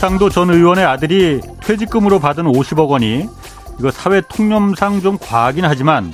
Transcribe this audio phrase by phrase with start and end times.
[0.00, 3.28] 곽상도 전 의원의 아들이 퇴직금으로 받은 50억 원이
[3.78, 6.10] 이거 사회 통념상 좀 과하긴 하지만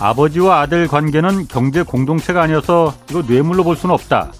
[0.00, 4.32] 아버지와 아들 관계는 경제 공동체가 아니어서 이거 뇌물로 볼 수는 없다.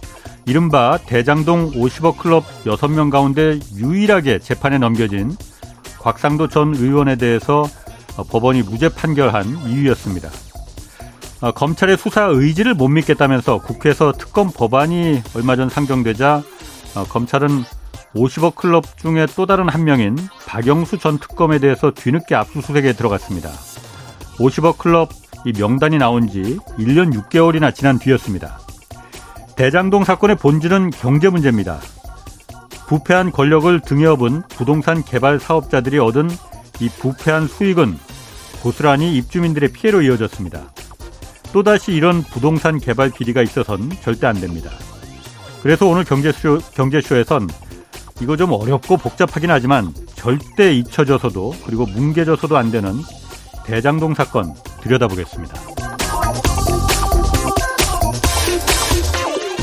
[0.47, 5.37] 이른바 대장동 50억 클럽 6명 가운데 유일하게 재판에 넘겨진
[6.01, 7.63] 곽상도 전 의원에 대해서
[8.17, 10.29] 법원이 무죄 판결한 이유였습니다.
[11.43, 16.43] 어, 검찰의 수사 의지를 못 믿겠다면서 국회에서 특검 법안이 얼마 전 상정되자
[16.97, 17.63] 어, 검찰은
[18.15, 23.51] 50억 클럽 중에 또 다른 한 명인 박영수 전 특검에 대해서 뒤늦게 압수수색에 들어갔습니다.
[24.39, 25.11] 50억 클럽
[25.45, 28.59] 이 명단이 나온 지 1년 6개월이나 지난 뒤였습니다.
[29.57, 31.81] 대장동 사건의 본질은 경제 문제입니다.
[32.87, 36.31] 부패한 권력을 등에 업은 부동산 개발 사업자들이 얻은
[36.81, 37.99] 이 부패한 수익은
[38.63, 40.73] 고스란히 입주민들의 피해로 이어졌습니다.
[41.53, 44.71] 또다시 이런 부동산 개발 비리가 있어선 절대 안 됩니다.
[45.63, 47.49] 그래서 오늘 경제쇼, 경제쇼에선
[48.21, 52.93] 이거 좀 어렵고 복잡하긴 하지만 절대 잊혀져서도 그리고 뭉개져서도 안 되는
[53.65, 55.55] 대장동 사건 들여다보겠습니다.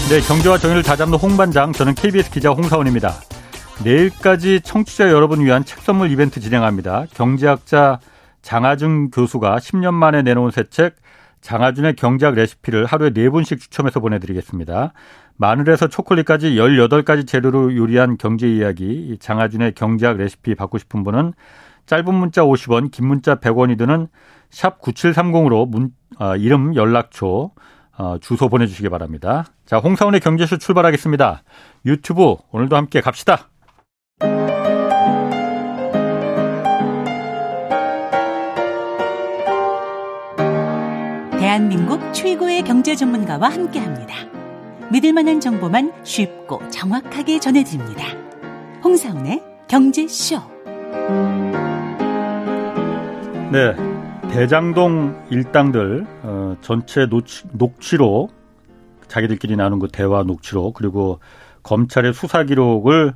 [0.09, 3.13] 네, 경제와 정의를 다잡는 홍반장, 저는 KBS 기자 홍사원입니다.
[3.83, 7.07] 내일까지 청취자 여러분 위한 책 선물 이벤트 진행합니다.
[7.13, 7.99] 경제학자
[8.41, 10.95] 장하준 교수가 10년 만에 내놓은 새 책
[11.45, 14.93] 장하준의 경제학 레시피를 하루에 4분씩 추첨해서 보내드리겠습니다.
[15.37, 21.33] 마늘에서 초콜릿까지 18가지 재료로 요리한 경제 이야기 장하준의 경제학 레시피 받고 싶은 분은
[21.85, 24.07] 짧은 문자 50원, 긴 문자 100원이 드는
[24.49, 27.51] 샵 9730으로 문, 아, 이름, 연락처,
[27.97, 29.45] 어, 주소 보내주시기 바랍니다.
[29.65, 31.43] 자, 홍사원의 경제쇼 출발하겠습니다.
[31.85, 33.49] 유튜브 오늘도 함께 갑시다.
[41.39, 44.34] 대한민국 최고의 경제 전문가와 함께합니다.
[44.91, 48.05] 믿을 만한 정보만 쉽고 정확하게 전해드립니다.
[48.83, 50.37] 홍사원의 경제쇼.
[53.51, 53.75] 네.
[54.31, 58.33] 대장동 일당들 어, 전체 녹취, 녹취록
[59.07, 61.19] 자기들끼리 나눈 그 대화 녹취록 그리고
[61.63, 63.13] 검찰의 수사 기록을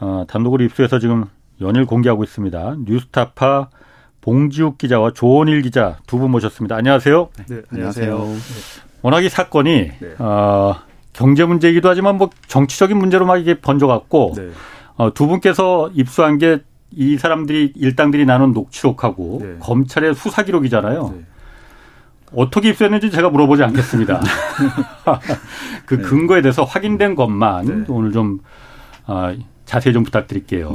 [0.00, 1.26] 어, 단독으로 입수해서 지금
[1.60, 2.76] 연일 공개하고 있습니다.
[2.84, 3.68] 뉴스타파
[4.20, 6.74] 봉지욱 기자와 조원일 기자 두 분 모셨습니다.
[6.76, 7.28] 안녕하세요.
[7.48, 8.26] 네, 안녕하세요.
[9.02, 10.14] 워낙 이 사건이 네.
[10.18, 10.76] 어,
[11.12, 14.50] 경제 문제이기도 하지만 뭐 정치적인 문제로 막 이게 번져갔고 네.
[14.96, 16.60] 어, 두 분께서 입수한 게
[16.94, 19.56] 이 사람들이 일당들이 나눈 녹취록하고 네.
[19.60, 21.14] 검찰의 수사 기록이잖아요.
[21.16, 21.24] 네.
[22.34, 24.20] 어떻게 입수했는지 제가 물어보지 않겠습니다.
[25.86, 26.02] 그 네.
[26.02, 27.84] 근거에 대해서 확인된 것만 네.
[27.88, 28.40] 오늘 좀
[29.06, 29.34] 어,
[29.64, 30.72] 자세히 좀 부탁드릴게요.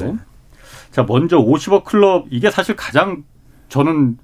[0.92, 3.24] 자, 먼저 50억 클럽 이게 사실 가장
[3.70, 4.18] 저는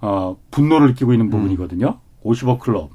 [0.00, 1.30] 어, 분노를 느끼고 있는 음.
[1.30, 1.86] 부분이거든요.
[1.86, 2.30] 음.
[2.30, 2.90] 50억 클럽.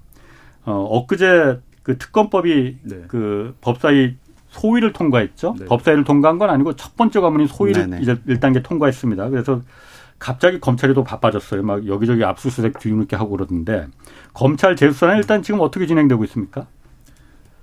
[0.70, 3.04] 어, 엊그제 그 특검법이 네.
[3.08, 4.16] 그 법사위
[4.50, 5.56] 소위를 통과했죠.
[5.60, 5.66] 네.
[5.66, 8.02] 법사위를 통과한 건 아니고 첫 번째 과문인 소위를 네네.
[8.02, 9.30] 이제 1단계 통과했습니다.
[9.30, 9.62] 그래서
[10.20, 11.64] 갑자기 검찰이 또 바빠졌어요.
[11.64, 13.88] 막 여기저기 압수수색 뒤늦게 하고 그러던데
[14.34, 16.68] 검찰 재수사는 일단 지금 어떻게 진행되고 있습니까?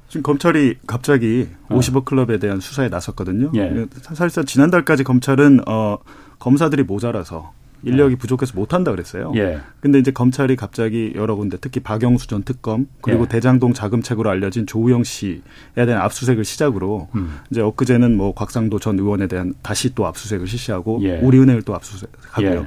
[0.09, 1.77] 지금 검찰이 갑자기 어.
[1.77, 3.50] 50억 클럽에 대한 수사에 나섰거든요.
[3.55, 3.87] 예.
[4.03, 5.99] 사실상 지난달까지 검찰은 어
[6.38, 8.19] 검사들이 모자라서 인력이 네.
[8.19, 9.32] 부족해서 못 한다 그랬어요.
[9.37, 9.60] 예.
[9.81, 13.28] 근데 이제 검찰이 갑자기 여러 군데 특히 박영수 전 특검 그리고 예.
[13.28, 15.41] 대장동 자금책으로 알려진 조우영 씨에
[15.75, 17.38] 대한 압수색을 시작으로 음.
[17.50, 21.19] 이제 엊그제는 뭐 곽상도 전 의원에 대한 다시 또 압수색을 실시하고 예.
[21.19, 22.50] 우리은행을 또 압수색하고요.
[22.50, 22.66] 예.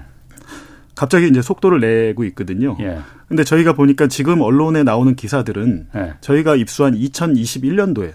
[0.95, 2.75] 갑자기 이제 속도를 내고 있거든요.
[2.81, 2.99] 예.
[3.27, 6.13] 근데 저희가 보니까 지금 언론에 나오는 기사들은 예.
[6.21, 8.13] 저희가 입수한 2021년도에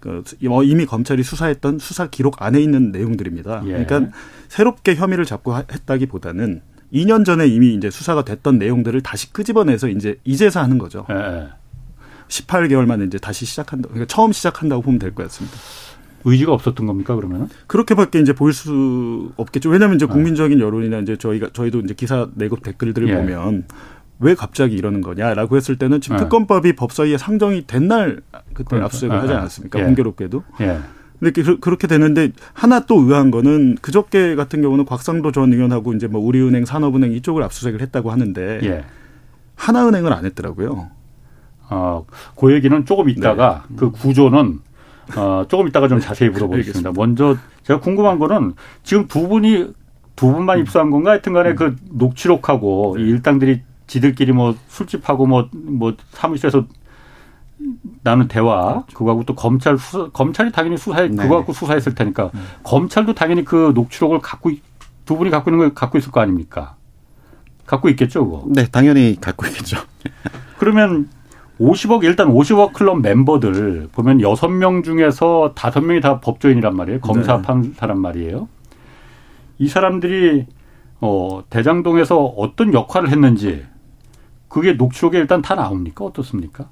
[0.00, 3.62] 그뭐 이미 검찰이 수사했던 수사 기록 안에 있는 내용들입니다.
[3.66, 3.84] 예.
[3.84, 4.10] 그러니까
[4.48, 6.62] 새롭게 혐의를 잡고 했다기보다는
[6.92, 11.06] 2년 전에 이미 이제 수사가 됐던 내용들을 다시 끄집어내서 이제 이제서 하는 거죠.
[11.10, 11.48] 예.
[12.28, 13.88] 18개월 만에 이제 다시 시작한다.
[13.88, 15.56] 그러니까 처음 시작한다고 보면 될 것 같습니다.
[16.24, 17.48] 의지가 없었던 겁니까 그러면은?
[17.66, 19.70] 그렇게밖에 이제 보일 수 없겠죠.
[19.70, 20.12] 왜냐하면 이제 네.
[20.12, 23.14] 국민적인 여론이나 이제 저희가 저희도 이제 기사 내고 댓글들을 예.
[23.16, 23.64] 보면
[24.20, 26.22] 왜 갑자기 이러는 거냐라고 했을 때는 지금 네.
[26.24, 28.20] 특검법이 법사위에 상정이 된 날
[28.52, 28.84] 그때 그러니까.
[28.86, 29.20] 압수수색을 네.
[29.22, 29.80] 하지 않았습니까?
[29.80, 29.84] 예.
[29.84, 30.44] 공교롭게도.
[30.60, 30.78] 예.
[31.18, 36.06] 근데 그, 그렇게 되는데 하나 또 의아한 거는 그저께 같은 경우는 곽상도 전 의원하고 이제
[36.06, 38.84] 뭐 우리은행, 산업은행 이쪽을 압수수색을 했다고 하는데 예.
[39.56, 40.90] 하나은행을 안 했더라고요.
[41.70, 42.06] 어,
[42.38, 43.76] 그 얘기는 조금 있다가 네.
[43.76, 44.60] 그 구조는
[45.16, 46.92] 어, 조금 있다가 좀 자세히 물어보겠습니다.
[46.94, 48.52] 먼저 제가 궁금한 거는
[48.82, 49.72] 지금 두 분이
[50.16, 50.62] 두 분만 음.
[50.62, 51.56] 입수한 건가 하여튼 간에 음.
[51.56, 53.02] 그 녹취록하고 네.
[53.04, 56.64] 이 일당들이 지들끼리 뭐 술집하고 뭐, 뭐 사무실에서
[58.04, 58.96] 나는 대화 그렇죠.
[58.96, 61.16] 그거하고 또 검찰 수사 검찰이 당연히 수사해 네.
[61.16, 62.40] 그거 갖고 수사했을 테니까 네.
[62.62, 64.52] 검찰도 당연히 그 녹취록을 갖고
[65.04, 66.76] 두 분이 갖고 있는 걸 갖고 있을 거 아닙니까?
[67.66, 68.44] 갖고 있겠죠, 그거.
[68.48, 69.78] 네, 당연히 갖고 있겠죠.
[70.58, 71.08] 그러면
[71.58, 77.00] 50억 일단 50억 클럽 멤버들 보면 6명 중에서 5명이 다 법조인이란 말이에요.
[77.00, 77.42] 검사 네.
[77.42, 78.48] 판사란 말이에요.
[79.58, 80.46] 이 사람들이
[81.00, 83.64] 어 대장동에서 어떤 역할을 했는지
[84.50, 86.04] 그게 녹취록에 일단 다 나옵니까?
[86.04, 86.68] 어떻습니까?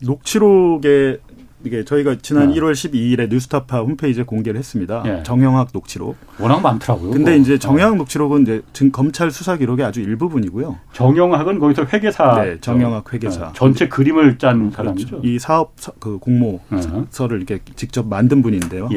[0.00, 1.18] 녹취록에
[1.64, 2.56] 이게 저희가 지난 네.
[2.56, 5.02] 1월 12일에 뉴스타파 홈페이지에 공개를 했습니다.
[5.04, 5.22] 네.
[5.22, 6.16] 정영학 녹취록.
[6.40, 7.10] 워낙 많더라고요.
[7.12, 7.98] 근데 이제 정영학 네.
[7.98, 10.76] 녹취록은 이제 지금 검찰 수사 기록의 아주 일부분이고요.
[10.92, 12.42] 정영학은 거기서 회계사.
[12.42, 13.46] 네, 정영학 회계사.
[13.46, 13.52] 네.
[13.54, 14.76] 전체 그림을 짠 그렇죠.
[14.76, 15.20] 사람이죠.
[15.22, 18.88] 이 사업 그 공모서를 이렇게 직접 만든 분인데요.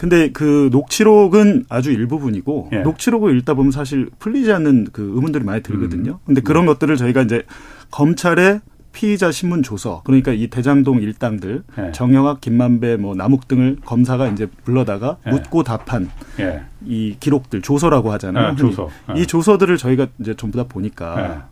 [0.00, 0.06] 예.
[0.10, 2.78] 근데 그 녹취록은 아주 일부분이고 예.
[2.78, 6.12] 녹취록을 읽다 보면 사실 풀리지 않는 그 의문들이 많이 들거든요.
[6.12, 6.24] 음.
[6.24, 6.66] 근데 그런 음.
[6.66, 7.42] 것들을 저희가 이제
[7.90, 8.60] 검찰의
[8.92, 11.92] 피의자 신문 조서 그러니까 이 대장동 일당들 예.
[11.92, 15.30] 정영학, 김만배, 뭐 남욱 등을 검사가 이제 불러다가 예.
[15.30, 16.10] 묻고 답한
[16.40, 16.62] 예.
[16.84, 18.52] 이 기록들 조서라고 하잖아요.
[18.52, 18.88] 예, 조서.
[19.16, 21.48] 이 조서들을 저희가 이제 전부 다 보니까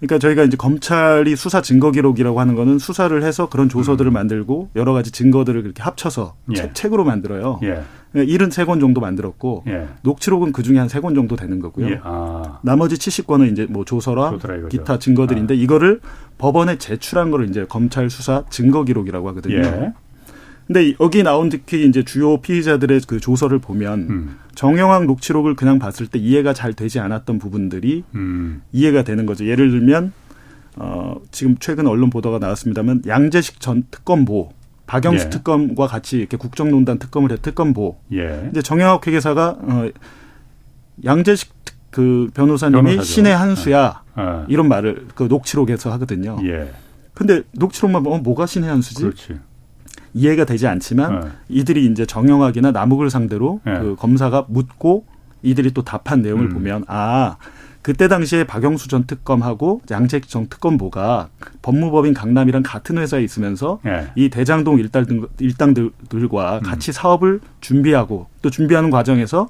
[0.00, 4.12] 그러니까 저희가 이제 검찰이 수사 증거 기록이라고 하는 거는 수사를 해서 그런 조서들을 음.
[4.12, 6.72] 만들고 여러 가지 증거들을 그렇게 합쳐서 예.
[6.72, 7.58] 책, 으로 만들어요.
[7.64, 7.82] 예.
[8.14, 9.86] 73권 그러니까 정도 만들었고 예.
[10.02, 11.88] 녹취록은 그 중에 한 세 권 정도 되는 거고요.
[11.90, 12.00] 예.
[12.02, 12.60] 아.
[12.62, 14.30] 나머지 70권은 이제 뭐 조서라
[14.70, 15.56] 기타 증거들인데 아.
[15.56, 16.00] 이거를
[16.38, 19.92] 법원에 제출한 거를 이제 검찰 수사 증거 기록이라고 하거든요.
[20.68, 20.72] 예.
[20.72, 24.38] 근데 여기 나온 특히 이제 주요 피의자들의 그 조서를 보면 음.
[24.54, 28.62] 정영학 녹취록을 그냥 봤을 때 이해가 잘 되지 않았던 부분들이 음.
[28.72, 29.46] 이해가 되는 거죠.
[29.46, 30.12] 예를 들면
[30.76, 34.50] 어 지금 최근 언론 보도가 나왔습니다만 양재식 전 특검보
[34.86, 35.30] 박영수 예.
[35.30, 37.98] 특검과 같이 이렇게 국정농단 특검을 해 특검보.
[38.12, 38.48] 예.
[38.50, 39.90] 이제 정영학 회계사가 어
[41.04, 41.52] 양재식
[41.90, 43.02] 그 변호사님이 변호사죠.
[43.02, 44.22] 신의 한수야 예.
[44.22, 44.44] 예.
[44.48, 46.38] 이런 말을 그 녹취록에서 하거든요.
[46.44, 46.72] 예.
[47.14, 49.02] 근데 녹취록만 보면 어, 뭐가 신의 한수지?
[49.02, 49.38] 그렇지.
[50.18, 51.28] 이해가 되지 않지만 네.
[51.48, 53.78] 이들이 이제 정영학이나 남욱을 상대로 네.
[53.78, 55.04] 그 검사가 묻고
[55.42, 56.54] 이들이 또 답한 내용을 음.
[56.54, 57.36] 보면 아
[57.82, 61.28] 그때 당시에 박영수 전 특검하고 양재익 전 특검보가
[61.62, 64.08] 법무법인 강남이랑 같은 회사에 있으면서 네.
[64.16, 65.06] 이 대장동 일당
[65.38, 66.62] 일당들과 음.
[66.62, 69.48] 같이 사업을 준비하고 또 준비하는 과정에서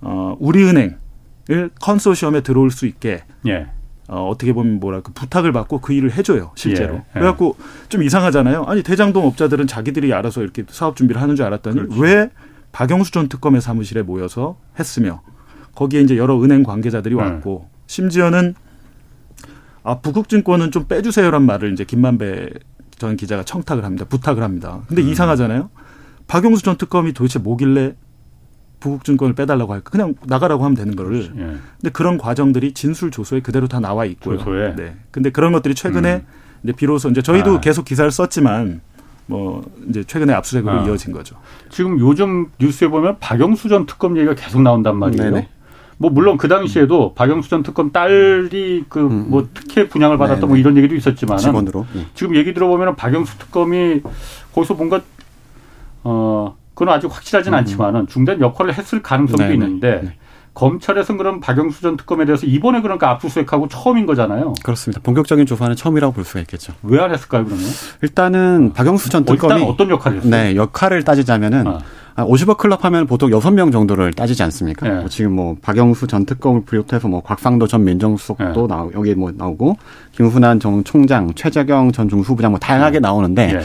[0.00, 3.66] 어 우리은행을 컨소시엄에 들어올 수 있게 예.
[4.08, 6.94] 어, 어떻게 보면 뭐랄까 부탁을 받고 그 일을 해줘요 실제로.
[6.94, 7.04] 예, 예.
[7.12, 7.56] 그래갖고
[7.88, 8.64] 좀 이상하잖아요.
[8.64, 12.00] 아니 대장동 업자들은 자기들이 알아서 이렇게 사업 준비를 하는 줄 알았더니 그렇지.
[12.00, 12.30] 왜
[12.72, 15.22] 박영수 전 특검의 사무실에 모여서 했으며
[15.74, 17.22] 거기에 이제 여러 은행 관계자들이 네.
[17.22, 18.54] 왔고 심지어는
[19.84, 22.50] 아 부국증권은 좀 빼주세요란 말을 이제 김만배
[22.98, 24.04] 전 기자가 청탁을 합니다.
[24.08, 24.82] 부탁을 합니다.
[24.88, 25.08] 근데 음.
[25.08, 25.70] 이상하잖아요.
[26.26, 27.94] 박영수 전 특검이 도대체 뭐길래
[28.82, 29.90] 부국증권을 빼달라고 할까?
[29.90, 31.32] 그냥 나가라고 하면 되는 거를.
[31.36, 31.56] 예.
[31.80, 34.38] 근데 그런 과정들이 진술 조서에 그대로 다 나와 있고요.
[34.38, 34.74] 조서에.
[34.76, 34.96] 네.
[35.10, 36.26] 근데 그런 것들이 최근에 음.
[36.64, 37.60] 이제 비로소 이제 저희도 아.
[37.60, 38.80] 계속 기사를 썼지만
[39.26, 40.84] 뭐 이제 최근에 압수수색으로 아.
[40.84, 41.36] 이어진 거죠.
[41.70, 45.30] 지금 요즘 뉴스에 보면 박영수 전 특검 얘기가 계속 나온단 말이에요.
[45.30, 45.48] 네네.
[45.98, 47.14] 뭐 물론 그 당시에도 음.
[47.14, 49.48] 박영수 전 특검 딸이 그뭐 음, 음.
[49.54, 52.06] 특혜 분양을 받았다 뭐 이런 얘기도 있었지만 직원으로 음.
[52.14, 54.02] 지금 얘기 들어보면 박영수 특검이
[54.52, 55.00] 거기서 뭔가
[56.02, 57.58] 어 그건 아직 확실하진 음.
[57.58, 59.54] 않지만은 중대한 역할을 했을 가능성도 네네.
[59.54, 60.12] 있는데 네.
[60.54, 64.52] 검찰에서는 그럼 박영수 전 특검에 대해서 이번에 그러니까 압수수색하고 처음인 거잖아요.
[64.62, 65.00] 그렇습니다.
[65.02, 66.74] 본격적인 조사는 처음이라고 볼 수가 있겠죠.
[66.82, 67.64] 왜 안 했을까요, 그러면?
[68.02, 70.30] 일단은 박영수 전 특검이 일단 어떤 역할을 했어요?
[70.30, 71.78] 네, 역할을 따지자면은 아.
[72.16, 74.86] 50억 클럽 하면 보통 6명 정도를 따지지 않습니까?
[74.86, 74.94] 네.
[75.00, 78.74] 뭐 지금 뭐 박영수 전 특검을 비롯해서 뭐 곽상도 전 민정수석도 네.
[78.74, 79.78] 나오 여기 뭐 나오고
[80.12, 83.00] 김훈환 전 총장, 최재경 전 중수부장 뭐 다양하게 네.
[83.00, 83.58] 나오는데 네.
[83.58, 83.62] 어,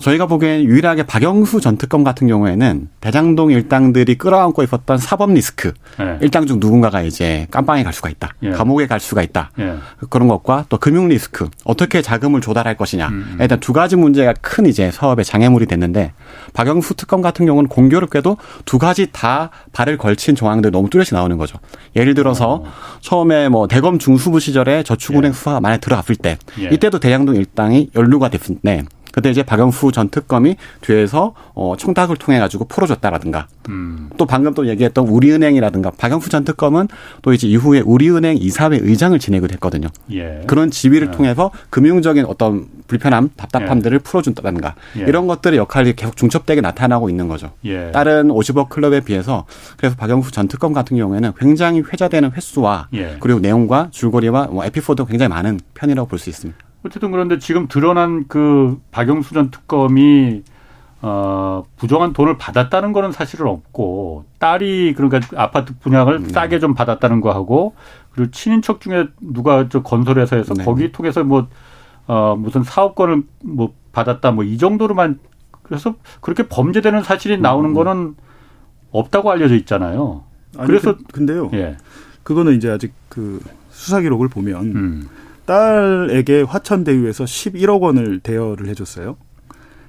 [0.00, 6.18] 저희가 보기엔 유일하게 박영수 전 특검 같은 경우에는 대장동 일당들이 끌어안고 있었던 사법 리스크 네.
[6.20, 8.50] 일당 중 누군가가 이제 깜빵에 갈 수가 있다, 예.
[8.50, 9.74] 감옥에 갈 수가 있다 예.
[10.10, 13.36] 그런 것과 또 금융 리스크 어떻게 자금을 조달할 것이냐 음.
[13.40, 16.12] 일단 두 가지 문제가 큰 이제 사업의 장애물이 됐는데
[16.52, 21.58] 박영수 특검 같은 경우는 공교롭게도 두 가지 다 발을 걸친 조항들 너무 뚜렷이 나오는 거죠.
[21.94, 22.64] 예를 들어서 어.
[23.00, 25.32] 처음에 뭐 대검 중수부 시절에 저축은행 예.
[25.32, 26.68] 수사가 만약 들어갔을 때 예.
[26.72, 28.84] 이때도 대장동 일당이 연루가 됐는데
[29.16, 34.10] 그때 이제 박영수 전 특검이 뒤에서 어 청탁을 통해 가지고 풀어줬다라든가 음.
[34.18, 36.88] 또 방금 또 얘기했던 우리은행이라든가 박영수 전 특검은
[37.22, 39.88] 또 이제 이후에 우리은행 이사회 의장을 지내기도 했거든요.
[40.12, 40.42] 예.
[40.46, 41.10] 그런 지위를 예.
[41.16, 44.02] 통해서 금융적인 어떤 불편함, 답답함들을 예.
[44.02, 45.04] 풀어준다든가 예.
[45.04, 47.52] 이런 것들의 역할이 계속 중첩되게 나타나고 있는 거죠.
[47.64, 47.90] 예.
[47.92, 49.46] 다른 50억 클럽에 비해서
[49.78, 53.16] 그래서 박영수 전 특검 같은 경우에는 굉장히 회자되는 횟수와 예.
[53.20, 56.65] 그리고 내용과 줄거리와 뭐 에피소드가 굉장히 많은 편이라고 볼 수 있습니다.
[56.86, 60.42] 어쨌든 그런데 지금 드러난 그 박영수 전 특검이
[61.02, 66.28] 어, 부정한 돈을 받았다는 거는 사실은 없고 딸이 그러니까 아파트 분양을 네.
[66.30, 67.74] 싸게 좀 받았다는 거 하고
[68.12, 70.64] 그리고 친인척 중에 누가 저 건설회사에서 네.
[70.64, 71.48] 거기 통해서 뭐
[72.06, 75.18] 어, 무슨 사업권을 뭐 받았다 뭐 이 정도로만
[75.62, 77.74] 그래서 그렇게 범죄되는 사실이 나오는 음.
[77.74, 78.14] 거는
[78.92, 80.22] 없다고 알려져 있잖아요.
[80.56, 81.50] 아니, 그래서 그, 근데요.
[81.54, 81.76] 예.
[82.22, 83.40] 그거는 이제 아직 그
[83.70, 85.08] 수사 기록을 보면 음.
[85.46, 89.16] 딸에게 화천대유에서 11억 원을 대여를 해줬어요.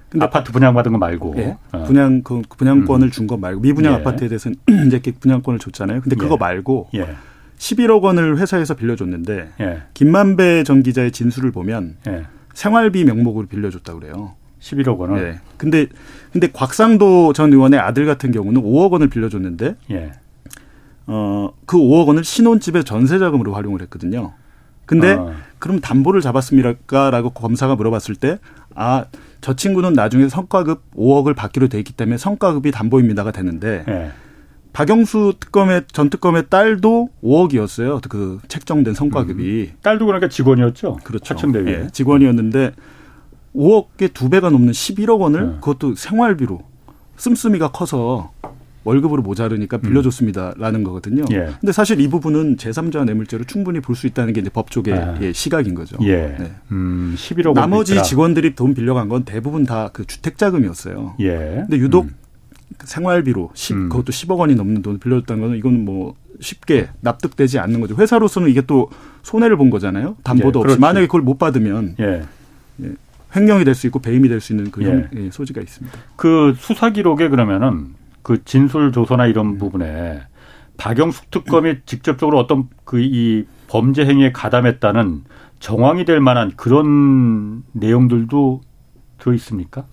[0.09, 1.83] 근데 아파트 분양받은 거 말고 예, 어.
[1.83, 3.11] 분양 그 분양권을 음.
[3.11, 3.97] 준거 말고 미분양 예.
[3.97, 6.01] 아파트에 대해서는 이제 분양권을 줬잖아요.
[6.01, 6.37] 근데 그거 예.
[6.39, 7.09] 말고 예.
[7.57, 9.81] 11억 원을 회사에서 빌려줬는데 예.
[9.93, 12.23] 김만배 전 기자의 진술을 보면 예.
[12.53, 14.35] 생활비 명목으로 빌려줬다 그래요.
[14.61, 15.21] 11억 원을.
[15.21, 15.39] 예.
[15.57, 15.87] 근데
[16.31, 20.11] 근데 곽상도 전 의원의 아들 같은 경우는 5억 원을 빌려줬는데 예.
[21.05, 24.33] 어그 5억 원을 신혼집의 전세 자금으로 활용을 했거든요.
[24.88, 25.34] 근데 어.
[25.60, 28.39] 그럼 담보를 잡았습니까라고 검사가 물어봤을 때
[28.74, 29.06] 아,
[29.41, 34.12] 저 친구는 나중에 성과급 5억을 받기로 돼 있기 때문에 성과급이 담보입니다가 되는데 예.
[34.74, 38.08] 박영수 특검의 전 특검의 딸도 5억이었어요.
[38.10, 39.72] 그 책정된 성과급이.
[39.74, 39.77] 음.
[39.82, 41.00] 딸도 그러니까 직원이었죠.
[41.03, 41.34] 그렇죠.
[41.34, 42.74] 하천대위 예, 직원이었는데
[43.56, 45.60] 5억의 두 배가 넘는 11억 원을 예.
[45.60, 46.62] 그것도 생활비로
[47.17, 48.32] 씀씀이가 커서
[48.88, 51.25] 월급으로 모자르니까 빌려줬습니다라는 거거든요.
[51.32, 51.50] 예.
[51.60, 55.17] 근데 사실 이 부분은 제3자 뇌물죄로 충분히 볼 수 있다는 게 이제 법조계 아.
[55.22, 55.98] 예, 시각인 거죠.
[56.03, 56.36] 예.
[56.39, 56.51] 네.
[56.72, 58.03] 음, 11억 나머지 있더라.
[58.03, 61.15] 직원들이 돈 빌려간 건 대부분 다 그 주택 자금이었어요.
[61.20, 61.63] 예.
[61.67, 62.15] 근데 유독 음.
[62.84, 63.89] 생활비로 10, 음.
[63.89, 67.96] 그것도 10억 원이 넘는 돈을 빌려줬다는 거는 이거는 뭐 쉽게 납득되지 않는 거죠.
[67.96, 68.89] 회사로서는 이게 또
[69.24, 70.15] 손해를 본 거잖아요.
[70.24, 72.24] 담보도 예, 없이 만약에 그걸 못 받으면 예.
[72.84, 72.91] 예.
[73.36, 75.08] 횡령이 될 수 있고 배임이 될 수 있는 그 예.
[75.15, 75.29] 예.
[75.32, 75.98] 소지가 있습니다.
[76.15, 77.96] 그 수사 기록에 그러면은
[78.27, 79.57] 그 진술 조서나 이런 음.
[79.57, 80.19] 부분에
[80.75, 85.24] 박영숙 특검이 직접적으로 어떤 그 이 범죄 행위에 가담했다는
[85.60, 88.62] 정황이 될 만한 그런 내용들도
[89.17, 89.86] 들어 있습니까?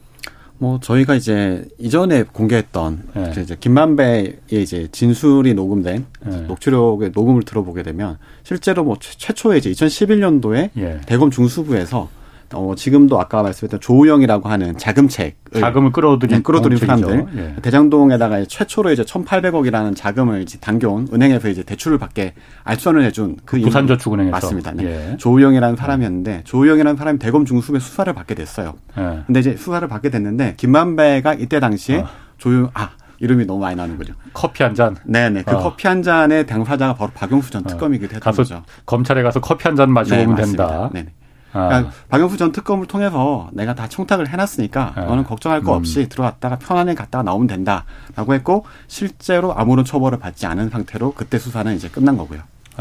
[0.58, 3.32] 뭐 저희가 이제 이전에 공개했던 네.
[3.40, 6.40] 이제 김만배의 이제 진술이 녹음된 네.
[6.42, 11.00] 녹취록의 녹음을 들어보게 되면 실제로 뭐 최초에 이제 2011년도에 예.
[11.06, 12.08] 대검 중수부에서
[12.54, 17.54] 어, 지금도 아까 말씀했던 조우영이라고 하는 자금책 자금을 끌어들인, 네, 끌어들인 사람들 예.
[17.62, 22.34] 대장동에다가 최초로 이제 1,800억이라는 자금을 이제 당겨온 은행에서 이제 대출을 받게
[22.64, 24.72] 알선을 해준 그 부산저축은행에서 맞습니다.
[24.72, 24.84] 네.
[25.12, 25.16] 예.
[25.16, 28.74] 조우영이라는 사람이었는데 조우영이라는 사람이 대검 중수부에 수사를 받게 됐어요.
[28.98, 29.20] 예.
[29.26, 32.06] 근데 이제 수사를 받게 됐는데 김만배가 이때 당시에 어.
[32.38, 34.12] 조용 아 이름이 너무 많이 나는 거죠.
[34.32, 34.96] 커피 한 잔.
[35.04, 35.44] 네네.
[35.44, 35.58] 그 어.
[35.60, 37.68] 커피 한 잔의 당사자가 바로 박용수 전 어.
[37.68, 38.62] 특검이기도 했던 거죠.
[38.86, 40.66] 검찰에 가서 커피 한 잔 마시고 네, 오면 맞습니다.
[40.66, 40.90] 된다.
[40.92, 41.06] 네네.
[41.54, 41.68] 아.
[41.68, 45.04] 그러니까 박영수 전 특검을 통해서 내가 다 청탁을 해놨으니까 아.
[45.06, 45.78] 너는 걱정할 거 음.
[45.78, 46.08] 없이 음.
[46.08, 51.88] 들어갔다가 편안히 갔다가 나오면 된다라고 했고 실제로 아무런 처벌을 받지 않은 상태로 그때 수사는 이제
[51.88, 52.40] 끝난 거고요.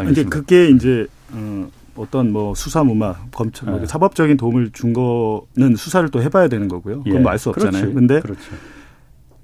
[0.10, 3.86] 이제 그게 이제 어, 어떤 뭐 수사 무마 검찰 뭐 네.
[3.86, 7.04] 사법적인 도움을 준 거는 수사를 또 해봐야 되는 거고요.
[7.04, 7.20] 그건 예.
[7.20, 7.82] 뭐알수 없잖아요.
[7.82, 7.94] 그렇지.
[7.94, 8.42] 근데 그렇지.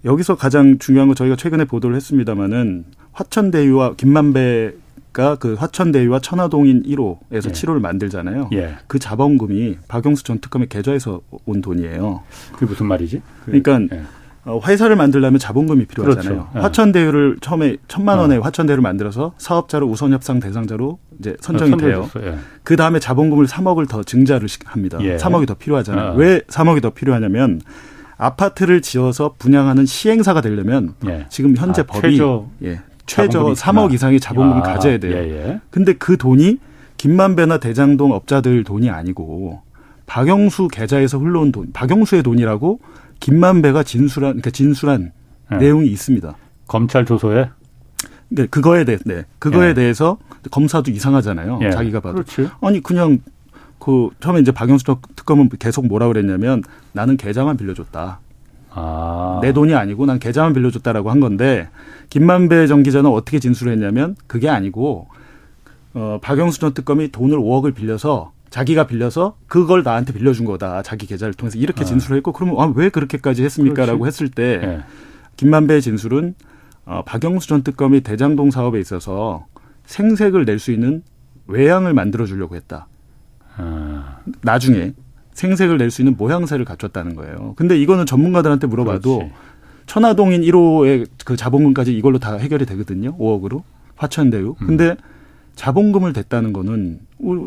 [0.05, 4.73] 여기서 가장 중요한 거 저희가 최근에 보도를 했습니다마는 화천대유와 김만배
[5.11, 7.39] 그러니까 그 화천대유와 천화동인 1호에서 예.
[7.39, 8.49] 7호를 만들잖아요.
[8.53, 8.75] 예.
[8.87, 12.21] 그 자본금이 박영수 전 특검의 계좌에서 온 돈이에요.
[12.53, 13.21] 그게 무슨 말이지?
[13.45, 14.03] 그러니까 예.
[14.45, 16.33] 어, 회사를 만들려면 자본금이 필요하잖아요.
[16.33, 16.49] 그렇죠.
[16.55, 16.59] 예.
[16.59, 18.41] 화천대유를 처음에 천만 원의 어.
[18.41, 22.09] 화천대유를 만들어서 사업자로 우선 협상 대상자로 이제 선정이 어, 돼요.
[22.21, 22.35] 예.
[22.63, 24.97] 그 다음에 자본금을 3억을 더 증자를 합니다.
[25.01, 25.17] 예.
[25.17, 26.11] 3억이 더 필요하잖아요.
[26.11, 26.15] 어.
[26.15, 27.61] 왜 3억이 더 필요하냐면
[28.17, 31.25] 아파트를 지어서 분양하는 시행사가 되려면 예.
[31.29, 32.47] 지금 현재 아, 법이 최저.
[32.63, 35.15] 예, 최저 3억 이상의 자본금을 아, 가져야 돼요.
[35.15, 35.59] 예, 예.
[35.71, 36.59] 근데 그 돈이
[36.97, 39.61] 김만배나 대장동 업자들 돈이 아니고
[40.05, 42.79] 박영수 계좌에서 흘러온 돈, 박영수의 돈이라고
[43.19, 45.11] 김만배가 진술한 그러니까 진술한
[45.49, 45.57] 네.
[45.57, 46.35] 내용이 있습니다.
[46.67, 47.49] 검찰 조서에
[48.29, 49.25] 네, 그거에 대해 네.
[49.39, 49.73] 그거에 예.
[49.73, 50.17] 대해서
[50.51, 51.59] 검사도 이상하잖아요.
[51.63, 51.71] 예.
[51.71, 52.15] 자기가 봐도.
[52.15, 52.49] 그렇지.
[52.61, 53.19] 아니 그냥
[53.79, 54.83] 그 처음에 이제 박영수
[55.15, 58.19] 특검은 계속 뭐라 그랬냐면 나는 계좌만 빌려줬다.
[58.71, 59.39] 아.
[59.41, 61.69] 내 돈이 아니고 난 계좌만 빌려줬다라고 한 건데
[62.09, 65.07] 김만배 전 기자는 어떻게 진술을 했냐면 그게 아니고
[65.93, 70.81] 어, 박영수 전 특검이 돈을 5억을 빌려서 자기가 빌려서 그걸 나한테 빌려준 거다.
[70.81, 71.85] 자기 계좌를 통해서 이렇게 아.
[71.85, 74.79] 진술을 했고 그러면 아, 왜 그렇게까지 했습니까라고 했을 때 네.
[75.37, 76.35] 김만배의 진술은
[76.85, 79.45] 어, 박영수 전 특검이 대장동 사업에 있어서
[79.85, 81.03] 생색을 낼 수 있는
[81.47, 82.87] 외양을 만들어 주려고 했다.
[83.57, 84.17] 아.
[84.41, 84.93] 나중에
[85.39, 87.53] 생색을 낼 수 있는 모양새를 갖췄다는 거예요.
[87.55, 89.33] 근데 이거는 전문가들한테 물어봐도 그렇지.
[89.87, 93.17] 천화동인 1호의 그 자본금까지 이걸로 다 해결이 되거든요.
[93.17, 93.63] 5억으로
[93.95, 94.55] 화천대유.
[94.61, 94.67] 음.
[94.67, 94.95] 근데
[95.55, 96.99] 자본금을 댔다는 거는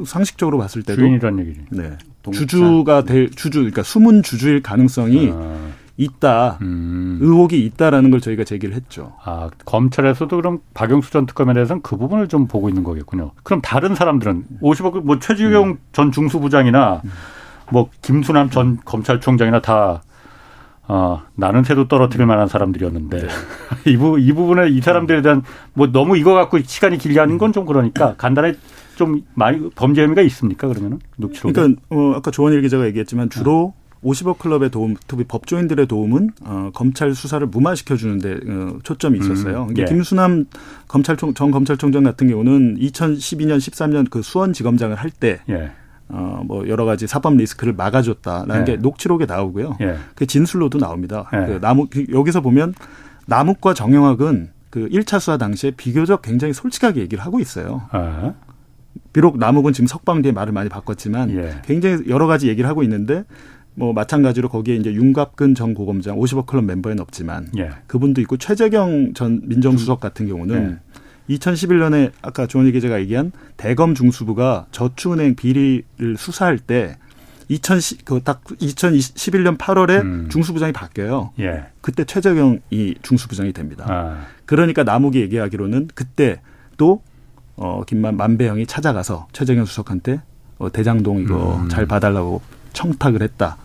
[0.06, 1.60] 상식적으로 봤을 때도 주인이란 얘기죠.
[1.70, 1.96] 네.
[2.32, 5.68] 주주가 될 주주 그러니까 숨은 주주일 가능성이 아.
[5.96, 6.58] 있다.
[6.62, 7.18] 음.
[7.20, 9.12] 의혹이 있다라는 걸 저희가 제기를 했죠.
[9.24, 13.32] 아, 검찰에서도 그럼 박영수 전 특검에 대해서는 그 부분을 좀 보고 있는 거겠군요.
[13.42, 15.78] 그럼 다른 사람들은 50억 뭐 최지경 음.
[15.92, 17.10] 전 중수부장이나 음.
[17.70, 20.02] 뭐 김순남 전 검찰총장이나 다
[20.88, 23.28] 어, 나는 새도 떨어뜨릴 만한 사람들이었는데 네.
[23.92, 25.42] 이, 부, 이 부분에 이 사람들에 대한
[25.74, 28.58] 뭐 너무 이거 갖고 시간이 길게 하는 건 좀 그러니까 간단하게
[28.96, 34.38] 좀 많이 범죄 혐의가 있습니까 그러면은 녹취록 그러니까 어, 아까 조원일 기자가 얘기했지만 주로 50억
[34.38, 39.68] 클럽의 도움, 특히 법조인들의 도움은 어, 검찰 수사를 무마시켜 주는데 어, 초점이 있었어요.
[39.70, 39.84] 음, 예.
[39.84, 40.46] 김수남
[40.88, 45.70] 검찰총 전 검찰총장 같은 경우는 2012년 13년 그 수원지검장을 할때 예.
[46.12, 48.72] 어, 뭐 여러 가지 사법 리스크를 막아줬다라는 네.
[48.72, 49.76] 게 녹취록에 나오고요.
[49.80, 49.96] 네.
[50.14, 51.28] 그 진술로도 나옵니다.
[51.32, 51.46] 네.
[51.46, 52.74] 그 나무 그 여기서 보면
[53.26, 57.82] 남욱과 정영학은 그 1차 수사 당시에 비교적 굉장히 솔직하게 얘기를 하고 있어요.
[57.90, 58.34] 아.
[59.12, 61.60] 비록 남욱은 지금 석방 뒤에 말을 많이 바꿨지만 예.
[61.64, 63.24] 굉장히 여러 가지 얘기를 하고 있는데
[63.74, 67.70] 뭐 마찬가지로 거기에 이제 윤갑근 전 고검장 50억 클럽 멤버에는 없지만 예.
[67.86, 70.91] 그분도 있고 최재경 전 민정수석 같은 경우는 예.
[71.30, 76.96] 2011년에 아까 조원희 기자가 얘기한 대검 중수부가 저축은행 비리를 수사할 때
[77.48, 80.28] 2010, 그딱 2011년 8월에 음.
[80.30, 81.32] 중수부장이 바뀌어요.
[81.40, 81.64] 예.
[81.80, 83.84] 그때 최재경이 중수부장이 됩니다.
[83.88, 84.26] 아.
[84.46, 86.40] 그러니까 남욱이 얘기하기로는 그때
[86.76, 87.02] 또
[87.56, 90.22] 어, 김만 만배영이 찾아가서 최재경 수석한테
[90.58, 91.68] 어, 대장동 이거 음.
[91.68, 92.40] 잘 봐달라고
[92.72, 93.58] 청탁을 했다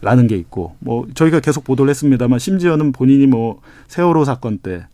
[0.00, 4.86] 라는 게 있고 뭐 저희가 계속 보도를 했습니다만 심지어는 본인이 뭐 세월호 사건 때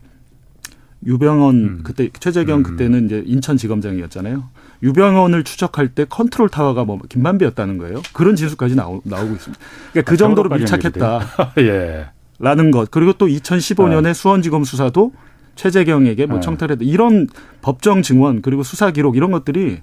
[1.07, 1.81] 유병헌 음.
[1.85, 2.63] 그때 최재경 음.
[2.63, 4.45] 그때는 이제 인천지검장이었잖아요.
[4.83, 8.03] 유병헌을 추적할 때 컨트롤 타워가 뭐 김만배였다는 거예요.
[8.13, 9.65] 그런 진술까지 나오, 나오고 있습니다.
[9.93, 11.21] 그러니까 그 아, 정도로 밀착했다.
[11.59, 12.07] 예.
[12.39, 12.91] 라는 것.
[12.91, 14.15] 그리고 또 2015년에 네.
[14.15, 15.13] 수원지검 수사도
[15.57, 16.41] 최재경에게 뭐 네.
[16.41, 16.85] 청탁했다.
[16.85, 17.27] 이런
[17.63, 19.81] 법정 증언 그리고 수사 기록 이런 것들이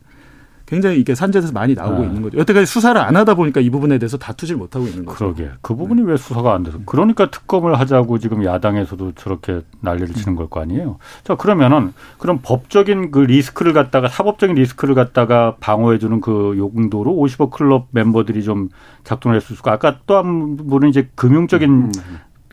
[0.66, 2.08] 굉장히 이게 산재에서 많이 나오고 네.
[2.08, 2.38] 있는 거죠.
[2.40, 5.18] 여태까지 수사를 안 하다 보니까 이 부분에 대해서 다투질 못하고 있는 거죠.
[5.34, 5.50] 그러게.
[5.62, 6.12] 그 부분이 네.
[6.12, 6.80] 왜 수사가 안 돼서.
[6.86, 10.98] 그러니까 특검을 하자고 지금 야당에서도 저렇게 난리를 치는 걸 거 아니에요.
[11.24, 17.52] 자, 그러면은 그럼 법적인 그 리스크를 갖다가 사법적인 리스크를 갖다가 방어해 주는 그 용도로 50억
[17.52, 18.70] 클럽 멤버들이 좀
[19.04, 21.92] 작동을 했을 수가 아까 또 한 분은 이제 금융적인 음.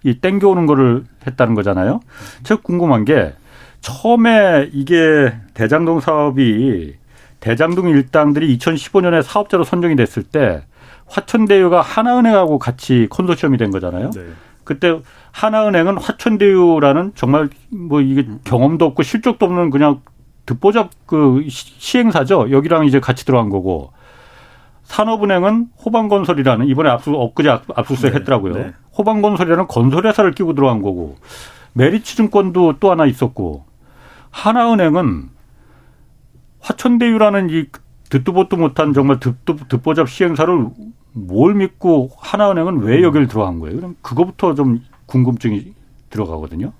[0.04, 2.00] 이 땡겨오는 거를 했다는 거잖아요.
[2.42, 3.33] 제가 궁금한 게
[3.81, 6.95] 처음에 이게 대장동 사업이
[7.42, 10.62] 대장동 일당들이 2015년에 사업자로 선정이 됐을 때
[11.06, 14.11] 화천대유가 하나은행하고 같이 컨소시엄이 된 거잖아요.
[14.11, 14.20] 네.
[14.62, 14.96] 그때
[15.32, 20.00] 하나은행은 화천대유라는 정말 뭐 이게 경험도 없고 실적도 없는 그냥
[20.46, 22.52] 듣보잡 그 시행사죠.
[22.52, 23.92] 여기랑 이제 같이 들어간 거고
[24.85, 28.18] 산업은행은 호방건설이라는 이번에 압수 엊그제 압수수색 네.
[28.20, 28.55] 했더라고요.
[28.55, 28.72] 네.
[28.96, 31.16] 호방건설이라는 건설회사를 끼고 들어간 거고
[31.72, 33.64] 메리츠증권도 또 하나 있었고
[34.31, 35.33] 하나은행은
[36.62, 37.66] 화천대유라는 이
[38.09, 40.66] 듣도 보도 못한 정말 듣도 듣보잡 시행사를
[41.12, 43.03] 뭘 믿고 하나은행은 왜 음.
[43.03, 43.77] 여기를 들어간 거예요?
[43.77, 45.75] 그럼 그거부터 좀 궁금증이
[46.11, 46.72] 들어가거든요.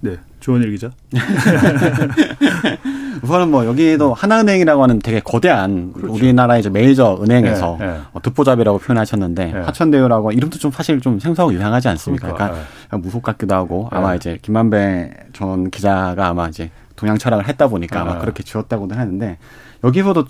[0.00, 0.90] 네, 조원일 기자.
[3.22, 6.12] 우선은 뭐 여기도 하나은행이라고 하는 되게 거대한 그렇죠.
[6.12, 8.00] 우리나라의 이제 메이저 은행에서 네, 네.
[8.12, 9.60] 어, 듣보잡이라고 표현하셨는데 네.
[9.60, 12.34] 화천대유라고 이름도 좀 사실 좀 생소하고 유명하지 않습니까?
[12.34, 14.16] 그러니까, 그러니까 무속 같기도 하고 아마 네.
[14.16, 18.18] 이제 김만배 전 기자가 아마 이제 동양 철학을 했다 보니까 아마 아.
[18.18, 19.38] 그렇게 지었다고도 하는데
[19.82, 20.26] 여기서도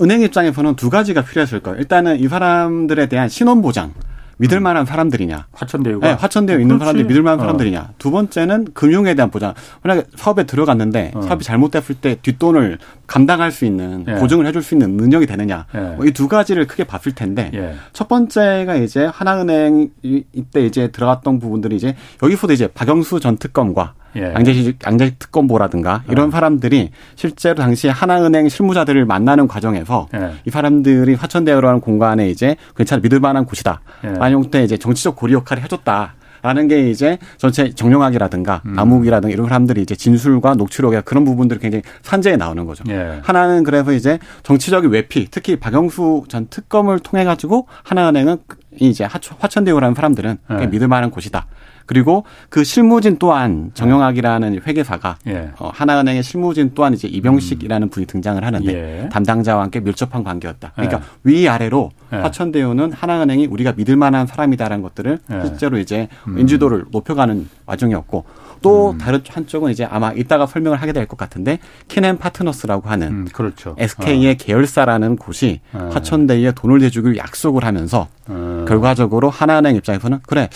[0.00, 1.78] 은행 입장에서는 두 가지가 필요했을 거예요.
[1.78, 3.92] 일단은 이 사람들에 대한 신원 보장.
[4.38, 5.48] 믿을 만한 사람들이냐.
[5.52, 6.06] 화천대유가.
[6.06, 7.42] 네, 화천대유 있는 사람들이 믿을 만한 어.
[7.42, 7.90] 사람들이냐.
[7.98, 9.52] 두 번째는 금융에 대한 보장.
[9.82, 11.22] 만약에 사업에 들어갔는데 어.
[11.22, 14.14] 사업이 잘못됐을 때 뒷돈을 감당할 수 있는 예.
[14.14, 15.66] 보증을 해줄 수 있는 능력이 되느냐.
[15.74, 15.80] 예.
[15.96, 17.74] 뭐 이두 가지를 크게 봤을 텐데 예.
[17.92, 24.32] 첫 번째가 이제 하나은행 이때 이제 들어갔던 부분들이 이제 여기서도 이제 박영수 전 특검과 예.
[24.34, 26.30] 양재 양재 특검보라든가 이런 어.
[26.30, 30.32] 사람들이 실제로 당시 하나은행 실무자들을 만나는 과정에서 예.
[30.44, 33.80] 이 사람들이 화천대유라는 공간에 이제 괜찮아 믿을 만한 곳이다.
[34.04, 34.08] 예.
[34.10, 36.14] 만용 때 이제 정치적 고리 역할을 해줬다.
[36.40, 38.78] 라는 게 이제 전체 정영학이라든가 음.
[38.78, 42.84] 암흑이라든가 이런 사람들이 이제 진술과 녹취록에 그런 부분들이 굉장히 산재에 나오는 거죠.
[42.88, 43.18] 예.
[43.22, 48.38] 하나는 그래서 이제 정치적인 외피, 특히 박영수 전 특검을 통해 가지고 하나은행은
[48.80, 50.66] 이제 화천대유라는 사람들은 예.
[50.66, 51.46] 믿을 만한 곳이다.
[51.88, 55.52] 그리고 그 실무진 또한 정영학이라는 회계사가 예.
[55.58, 57.88] 어, 하나은행의 실무진 또한 이제 이병식이라는 음.
[57.88, 59.08] 분이 등장을 하는데 예.
[59.08, 60.72] 담당자와 함께 밀접한 관계였다.
[60.74, 61.02] 그러니까 예.
[61.24, 62.16] 위 아래로 예.
[62.16, 65.46] 화천대유는 하나은행이 우리가 믿을 만한 사람이다라는 것들을 예.
[65.46, 66.38] 실제로 이제 음.
[66.38, 68.24] 인지도를 높여가는 와중이었고
[68.62, 68.98] 또 음.
[68.98, 73.74] 다른 한쪽은 이제 아마 이따가 설명을 하게 될 것 같은데 키넨 파트너스라고 하는 음, 그렇죠.
[73.78, 74.34] SK의 어.
[74.38, 75.90] 계열사라는 곳이 어.
[75.92, 78.64] 화천대유에 돈을 대주기로 약속을 하면서 어.
[78.68, 80.48] 결과적으로 하나은행 입장에서는 그래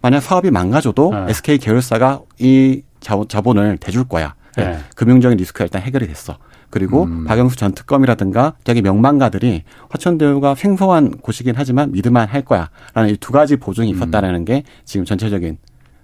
[0.00, 1.26] 만약 사업이 망가져도 네.
[1.30, 4.34] SK 계열사가 이 자본을 대줄 거야.
[4.56, 4.78] 네.
[4.96, 6.36] 금융적인 리스크가 일단 해결이 됐어.
[6.70, 7.24] 그리고 음.
[7.26, 13.56] 박영수 전 특검이라든가 저기 명망가들이 화천대유가 생소한 곳이긴 하지만 믿을만 할 거야라는 이 두 가지
[13.56, 13.96] 보증이 음.
[13.96, 14.44] 있었다라는 음.
[14.44, 15.58] 게 지금 전체적인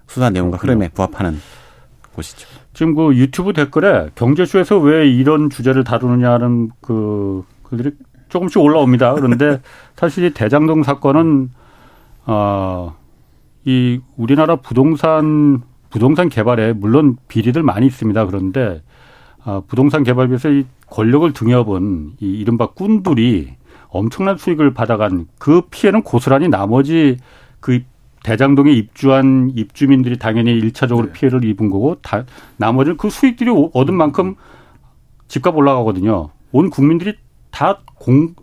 [0.09, 1.39] 수사 내용과 흐름에 부합하는
[2.15, 2.47] 곳이죠.
[2.73, 7.91] 지금 그 유튜브 댓글에 경제쇼에서 왜 이런 주제를 다루느냐는 그 글들이
[8.27, 9.13] 조금씩 올라옵니다.
[9.13, 9.61] 그런데
[9.95, 11.51] 사실 이 대장동 사건은
[12.25, 18.25] 어이 우리나라 부동산 부동산 개발에 물론 비리들 많이 있습니다.
[18.25, 18.81] 그런데
[19.43, 23.55] 아, 부동산 개발비에서 이 권력을 등여본 이 이른바 꾼들이
[23.89, 27.17] 엄청난 수익을 받아간 그 피해는 고스란히 나머지
[27.59, 27.81] 그
[28.23, 31.13] 대장동에 입주한 입주민들이 당연히 일차적으로 네.
[31.13, 32.25] 피해를 입은 거고 다
[32.57, 34.35] 나머지는 그 수익들이 얻은 만큼
[35.27, 36.29] 집값 올라가거든요.
[36.51, 37.15] 온 국민들이
[37.51, 38.33] 다 공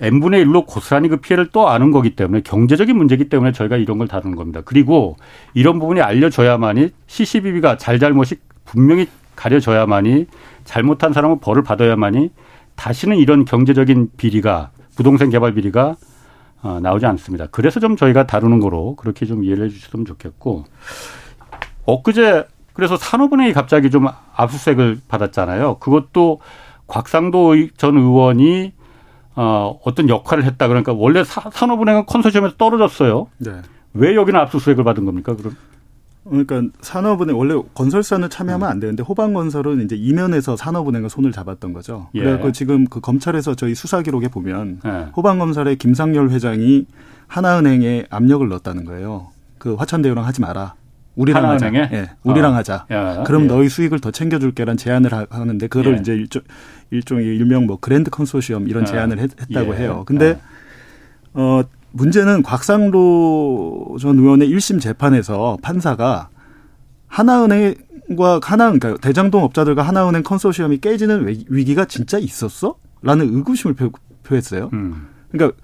[0.00, 4.08] n분의 1로 고스란히 그 피해를 또 아는 거기 때문에 경제적인 문제이기 때문에 저희가 이런 걸
[4.08, 4.62] 다루는 겁니다.
[4.64, 5.16] 그리고
[5.52, 10.26] 이런 부분이 알려져야만이 CCBB가 잘잘못이 분명히 가려져야만이
[10.64, 12.30] 잘못한 사람은 벌을 받아야만이
[12.76, 15.96] 다시는 이런 경제적인 비리가 부동산 개발 비리가
[16.62, 17.46] 어, 나오지 않습니다.
[17.50, 20.64] 그래서 좀 저희가 다루는 거로 그렇게 좀 이해를 해 주셨으면 좋겠고
[21.86, 25.78] 엊그제 그래서 산업은행이 갑자기 좀 압수수색을 받았잖아요.
[25.78, 26.40] 그것도
[26.86, 28.72] 곽상도 전 의원이
[29.36, 30.68] 어, 어떤 역할을 했다.
[30.68, 33.28] 그러니까 원래 사, 산업은행은 컨소시엄에서 떨어졌어요.
[33.38, 33.52] 네.
[33.94, 35.34] 왜 여기는 압수수색을 받은 겁니까?
[35.36, 35.56] 그럼?
[36.30, 42.08] 그러니까 산업은행 원래 건설사는 참여하면 안 되는데 호방건설은 이제 이면에서 산업은행과 손을 잡았던 거죠.
[42.14, 42.22] 예.
[42.22, 45.08] 그래서 지금 그 검찰에서 저희 수사 기록에 보면 예.
[45.16, 46.86] 호방건설의 김상열 회장이
[47.26, 49.28] 하나은행에 압력을 넣었다는 거예요.
[49.58, 50.74] 그 화천대유랑 하지 마라.
[51.16, 51.72] 우리랑 하자.
[51.74, 52.56] 예, 우리랑 어.
[52.56, 52.86] 하자.
[52.90, 53.46] 야, 그럼 예.
[53.48, 56.00] 너희 수익을 더 챙겨줄게란 제안을 하 는데 그거를 예.
[56.00, 56.42] 이제 일종
[56.90, 58.86] 일종의 일명 뭐 그랜드 컨소시엄 이런 아.
[58.86, 59.78] 제안을 했, 다고 예.
[59.78, 60.04] 해요.
[60.06, 60.38] 근데
[61.34, 61.62] 어.
[61.90, 66.28] 어 문제는 곽상도 전 의원의 1심 재판에서 판사가
[67.08, 72.76] 하나은행과 하나 그러니까 대장동 업자들과 하나은행 컨소시엄이 깨지는 위기가 진짜 있었어?
[73.02, 73.90] 라는 의구심을 표,
[74.30, 75.08] 했어요 음.
[75.32, 75.56] 그러니까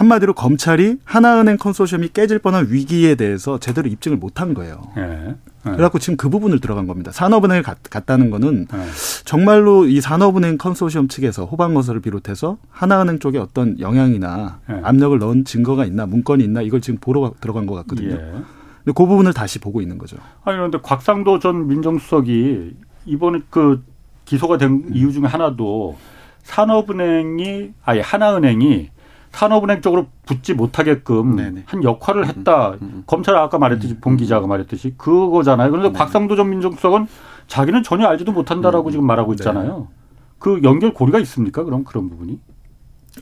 [0.00, 4.80] 한마디로 검찰이 하나은행 컨소시엄이 깨질 뻔한 위기에 대해서 제대로 입증을 못한 거예요.
[4.96, 5.02] 예.
[5.02, 5.34] 예.
[5.62, 7.12] 그래갖고 지금 그 부분을 들어간 겁니다.
[7.12, 8.78] 산업은행을 갔, 다는 거는 예.
[9.26, 14.80] 정말로 이 산업은행 컨소시엄 측에서 호방건설을 비롯해서 하나은행 쪽에 어떤 영향이나 예.
[14.82, 18.14] 압력을 넣은 증거가 있나 문건이 있나 이걸 지금 보러 들어간 것 같거든요.
[18.14, 18.16] 예.
[18.16, 20.16] 근데 그 부분을 다시 보고 있는 거죠.
[20.44, 23.84] 아니 그런데 곽상도 전 민정수석이 이번에 그
[24.24, 24.90] 기소가 된 음.
[24.94, 25.98] 이유 중에 하나도
[26.44, 28.88] 산업은행이 아니 하나은행이
[29.32, 31.62] 산업은행 쪽으로 붙지 못하게끔 네네.
[31.66, 32.70] 한 역할을 했다.
[32.70, 33.02] 음, 음, 음.
[33.06, 35.70] 검찰 아까 말했듯이 본 기자가 말했듯이 그거잖아요.
[35.70, 37.06] 그런데 곽상도 전 민정수석은
[37.46, 39.88] 자기는 전혀 알지도 못한다라고 지금 말하고 있잖아요.
[39.90, 39.96] 네.
[40.38, 41.64] 그 연결 고리가 있습니까?
[41.64, 42.40] 그럼 그런 부분이?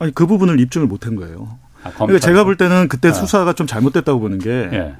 [0.01, 1.59] 아니 그 부분을 입증을 못한 거예요.
[1.83, 3.12] 아, 그러니까 제가 볼 때는 그때 아.
[3.12, 4.94] 수사가 좀 잘못됐다고 보는 게 예.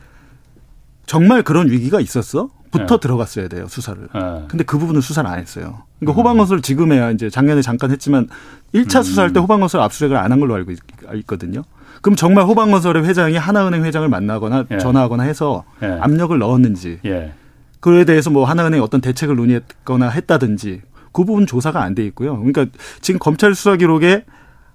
[1.07, 2.51] 정말 그런 위기가 있었어?
[2.71, 3.01] 부터 네.
[3.01, 4.09] 들어갔어야 돼요 수사를.
[4.15, 4.45] 네.
[4.49, 5.83] 근데 그 부분은 수사를 안 했어요.
[5.99, 6.21] 그러니까 음.
[6.21, 8.29] 호방건설 지금에야 이제 작년에 잠깐 했지만
[8.75, 9.03] 1차 음.
[9.03, 10.79] 수사할 때 호방건설 압수수색을 안 한 걸로 알고 있,
[11.27, 11.63] 거든요
[12.03, 14.79] 그럼 정말 호방건설의 회장이 하나은행 회장을 만나거나 예.
[14.79, 15.87] 전화하거나 해서 예.
[16.01, 17.33] 압력을 넣었는지 예.
[17.81, 22.37] 그에 대해서 뭐 하나은행 어떤 대책을 논의했거나 했다든지 그 부분 조사가 안 돼 있고요.
[22.37, 22.67] 그러니까
[23.01, 24.25] 지금 검찰 수사 기록에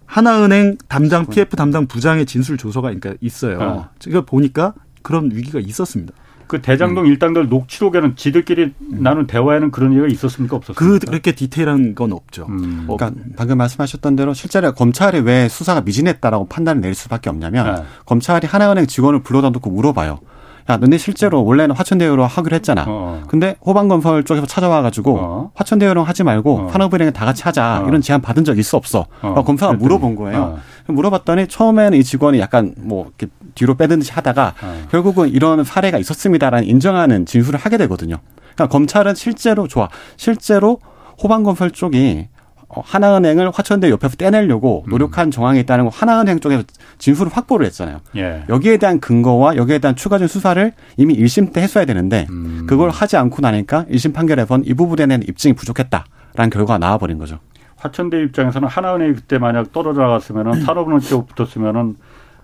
[0.05, 3.59] 하나은행 담당 PF 담당 부장의 진술 조서가 그러니까 있어요.
[3.61, 3.89] 어.
[3.99, 6.13] 제가 보니까 그런 위기가 있었습니다.
[6.47, 7.09] 그 대장동 음.
[7.09, 8.97] 일당들 녹취록에는 지들끼리 음.
[9.01, 10.85] 나눈 대화에는 그런 얘기가 있었습니까 없었습니까?
[10.85, 12.45] 그, 그렇게 디테일한 건 없죠.
[12.49, 12.87] 음.
[12.87, 17.83] 그러니까 방금 말씀하셨던 대로 실제로 검찰이 왜 수사가 미진했다라고 판단을 내릴 수밖에 없냐면 네.
[18.05, 20.19] 검찰이 하나은행 직원을 불러다 놓고 물어봐요.
[20.69, 22.85] 야, 너네 실제로 원래는 화천대유로 하기로 했잖아.
[22.87, 23.23] 어.
[23.27, 25.51] 근데 호방건설 쪽에서 찾아와가지고 어.
[25.55, 26.69] 화천대유로 하지 말고 어.
[26.71, 27.87] 산업은행에 다 같이 하자 어.
[27.87, 29.05] 이런 제안 받은 적 있어 없어?
[29.21, 29.43] 어.
[29.43, 30.41] 검사가 물어본 거예요.
[30.41, 30.59] 어.
[30.87, 34.81] 물어봤더니 처음에는 이 직원이 약간 뭐 이렇게 뒤로 빼든지 하다가 어.
[34.89, 38.17] 결국은 이런 사례가 있었습니다라는 인정하는 진술을 하게 되거든요.
[38.55, 39.89] 그러니까 검찰은 실제로 좋아.
[40.15, 40.79] 실제로
[41.21, 42.32] 호방건설 쪽이 어,
[42.81, 44.89] 하나은행을 화천대 옆에서 떼내려고 음.
[44.89, 45.31] 노력한 음.
[45.31, 46.63] 정황이 있다는 거 하나은행 쪽에서
[46.97, 47.99] 진술을 확보를 했잖아요.
[48.15, 48.43] 예.
[48.49, 52.65] 여기에 대한 근거와 여기에 대한 추가적인 수사를 이미 1심 때 했어야 되는데 음.
[52.67, 57.39] 그걸 하지 않고 나니까 1심 판결에선 이 부분에 대한 입증이 부족했다라는 결과가 나와버린 거죠.
[57.77, 61.97] 화천대 입장에서는 하나은행이 그때 만약 떨어져 나갔으면은 산업은행 쪽 붙었으면은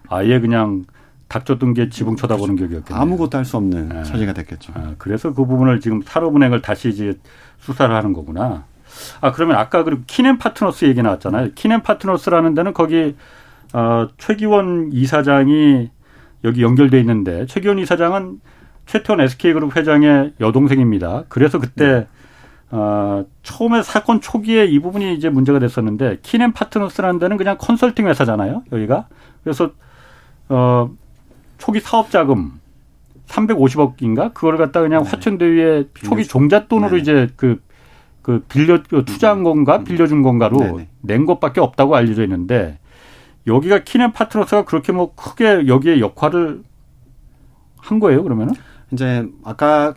[0.09, 0.85] 아예 그냥
[1.29, 3.01] 닥쳤던 게 지붕 쳐다보는 격이었겠네요.
[3.01, 4.03] 아무것도 할 수 없는 네.
[4.03, 4.73] 처지가 됐겠죠.
[4.75, 7.13] 아, 그래서 그 부분을 지금 산업은행을 다시 이제
[7.59, 8.63] 수사를 하는 거구나.
[9.21, 11.51] 아 그러면 아까 그 키넨 파트너스 얘기 나왔잖아요.
[11.55, 13.15] 키넨 파트너스라는 데는 거기
[13.73, 15.89] 어, 최기원 이사장이
[16.43, 18.39] 여기 연결돼 있는데 최기원 이사장은
[18.85, 21.25] 최태원 SK그룹 회장의 여동생입니다.
[21.29, 22.07] 그래서 그때 네.
[22.71, 28.63] 어, 처음에 사건 초기에 이 부분이 이제 문제가 됐었는데 키넨 파트너스라는 데는 그냥 컨설팅 회사잖아요.
[28.71, 29.07] 여기가
[29.43, 29.71] 그래서
[30.49, 30.89] 어
[31.57, 32.59] 초기 사업 자금
[33.27, 35.09] 350억인가 그걸 갖다 그냥 네.
[35.09, 36.97] 화천대유에 초기 종잣돈으로 네.
[36.97, 37.61] 이제 그
[38.21, 39.83] 그 빌려 그 투자한 건가 음.
[39.83, 40.87] 빌려준 건가로 네네.
[41.01, 42.79] 낸 것밖에 없다고 알려져 있는데
[43.47, 46.63] 여기가 키넨 파트너스가 그렇게 뭐 크게 여기에 역할을
[47.77, 48.53] 한 거예요 그러면은?
[48.91, 49.93] 이제 아까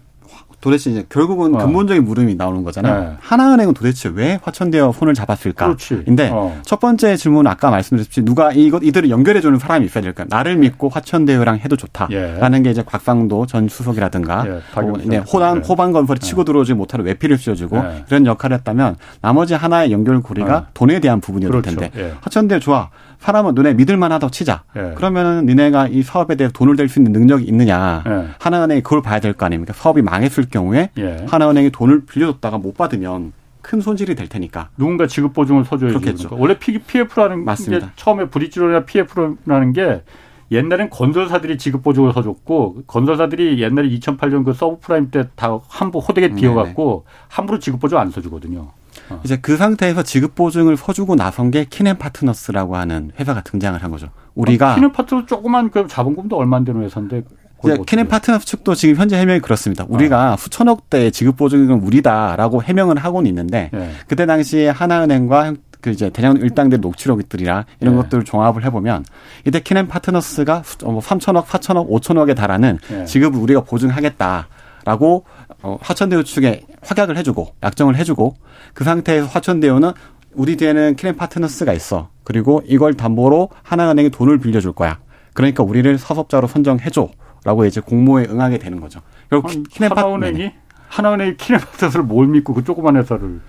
[0.63, 1.59] 도대체 이제 결국은 어.
[1.59, 3.01] 근본적인 물음이 나오는 거잖아요.
[3.03, 3.17] 네.
[3.21, 5.67] 하나은행은 도대체 왜 화천대유 손을 잡았을까?
[5.67, 6.03] 그렇지.
[6.05, 6.57] 근데 어.
[6.63, 10.25] 첫 번째 질문은 아까 말씀드렸듯이 누가 이것 이들을 연결해 주는 사람이 있어야 될까?
[10.29, 12.63] 나를 믿고 화천대유랑 해도 좋다라는 예.
[12.63, 14.51] 게 이제 곽상도 전 수석이라든가 예.
[14.81, 15.69] 어, 네, 호남 네.
[15.69, 16.27] 호반 건설에 예.
[16.27, 18.05] 치고 들어오지 못하는 외피를 씌워주고 예.
[18.09, 20.67] 이런 역할을 했다면 나머지 하나의 연결고리가 어.
[20.75, 21.81] 돈에 대한 부분이었을 그렇죠.
[21.81, 22.15] 텐데 예.
[22.21, 22.89] 화천대유 좋아.
[23.23, 24.65] 사람은 눈에 믿을만하다 치자.
[24.77, 24.95] 예.
[24.97, 28.03] 그러면은 니네가 이 사업에 대해 돈을 댈 수 있는 능력이 있느냐.
[28.07, 28.27] 예.
[28.41, 29.73] 하나은행이 그걸 봐야 될 거 아닙니까?
[29.75, 31.25] 사업이 망했을 경우에 예.
[31.29, 33.33] 하나은행이 돈을 빌려줬다가 못 받으면
[33.63, 35.97] 큰 손실이 될 테니까 누군가 지급 보증을 서줘야지.
[35.99, 36.29] 그렇겠죠.
[36.31, 36.37] 그러니까.
[36.43, 37.87] 원래 PF라는 맞습니다.
[37.87, 40.03] 게 처음에 브릿지로나 PF라는 게
[40.51, 47.05] 옛날엔 건설사들이 지급 보증을 서줬고 건설사들이 옛날에 2008년 그 서브프라임 때 다 함부 호되게 비어갖고
[47.29, 48.69] 함부로 지급 보증 안 서주거든요.
[49.09, 49.21] 어.
[49.25, 54.09] 이제 그 상태에서 지급 보증을 서주고 나선 게 키넨 파트너스라고 하는 회사가 등장을 한 거죠.
[54.35, 57.23] 우리가 아, 키넨 파트너 조그만 그 자본금도 얼마 안 되는 회사인데
[57.65, 59.85] 이제 키넨 파트너스 측도 지금 현재 해명이 그렇습니다.
[59.89, 60.37] 우리가 아.
[60.37, 63.91] 수천억 대의 지급 보증은 우리다라고 해명을 하고는 있는데 네.
[64.07, 68.03] 그때 당시에 하나은행과 그 이제 대장 일당들 녹취록들이라 이런 네.
[68.03, 69.05] 것들을 종합을 해보면
[69.45, 73.05] 이때 키넨 파트너스가 3천억, 뭐 4천억, 5천억에 달하는 네.
[73.05, 75.25] 지급을 우리가 보증하겠다라고
[75.63, 78.35] 어, 화천대유 측에 확약을 해주고 약정을 해주고
[78.75, 79.93] 그 상태에서 화천대유는
[80.35, 82.09] 우리 뒤에는 키넨 파트너스가 있어.
[82.25, 84.99] 그리고 이걸 담보로 하나은행이 돈을 빌려줄 거야.
[85.35, 87.11] 그러니까 우리를 사업자로 선정해줘.
[87.45, 89.01] 라고 이제 공모에 응하게 되는 거죠.
[89.29, 90.53] 결국 키넨 하나은행이
[90.89, 93.41] 하나은행이 키넨 파트너스를 뭘 믿고 그 조그만 회사를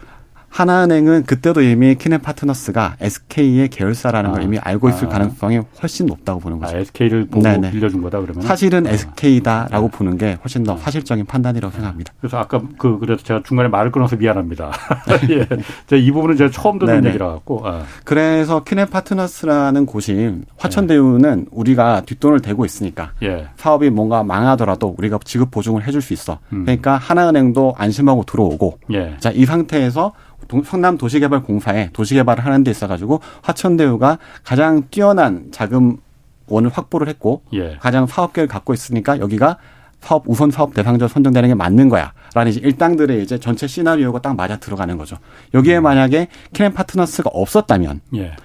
[0.54, 5.10] 하나은행은 그때도 이미 키넨 파트너스가 SK의 계열사라는 아, 걸 이미 알고 있을 아.
[5.10, 6.78] 가능성이 훨씬 높다고 보는 거죠.
[6.78, 7.72] 아, SK를 보고 네네.
[7.72, 8.92] 빌려준 거다 그러면 사실은 아.
[8.92, 12.14] SK다라고 보는 게 훨씬 더 사실적인 판단이라고 생각합니다.
[12.22, 14.72] 그래서 아까 그 그래서 제가 중간에 말을 끊어서 미안합니다.
[15.32, 15.48] 예,
[15.88, 17.68] 제가 이 부분은 제가 처음 듣는 얘기라 갖고.
[17.68, 17.82] 아.
[18.04, 21.50] 그래서 키넨 파트너스라는 곳이 화천대유는 예.
[21.50, 23.48] 우리가 뒷돈을 대고 있으니까 예.
[23.58, 26.38] 사업이 뭔가 망하더라도 우리가 지급 보증을 해줄 수 있어.
[26.54, 26.66] 음.
[26.66, 28.78] 그러니까 하나은행도 안심하고 들어오고.
[28.92, 29.16] 예.
[29.20, 30.14] 자이 상태에서
[30.62, 37.78] 성남 도시개발공사에 도시개발을 하는 데 있어가지고 화천대유가 가장 뛰어난 자금원을 확보를 했고 예.
[37.80, 39.58] 가장 사업 계획을 갖고 있으니까 여기가
[40.02, 44.58] 사업 우선 사업 대상자 선정되는 게 맞는 거야라는 이제 일당들의 이제 전체 시나리오가 딱 맞아
[44.58, 45.18] 들어가는 거죠.
[45.54, 45.84] 여기에 음.
[45.84, 48.36] 만약에 키넨 파트너스가 없었다면 예.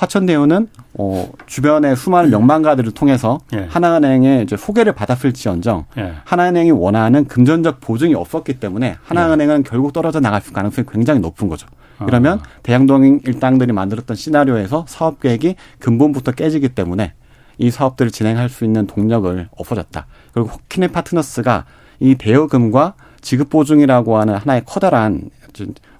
[0.00, 3.66] 화천대유는 어, 주변의 수많은 명망가들을 통해서 예.
[3.68, 6.14] 하나은행의 이제 소개를 받았을지언정 예.
[6.24, 9.62] 하나은행이 원하는 금전적 보증이 없었기 때문에 하나은행은 예.
[9.62, 11.66] 결국 떨어져 나갈 가능성이 굉장히 높은 거죠.
[11.98, 12.06] 아.
[12.08, 12.42] 이러면 아.
[12.62, 17.12] 대양동 일당들이 만들었던 시나리오에서 사업 계획이 근본부터 깨지기 때문에
[17.58, 20.06] 이 사업들을 진행할 수 있는 동력을 없어졌다.
[20.32, 21.66] 그리고 호키네 파트너스가
[21.98, 25.28] 이 대여금과 지급 보증이라고 하는 하나의 커다란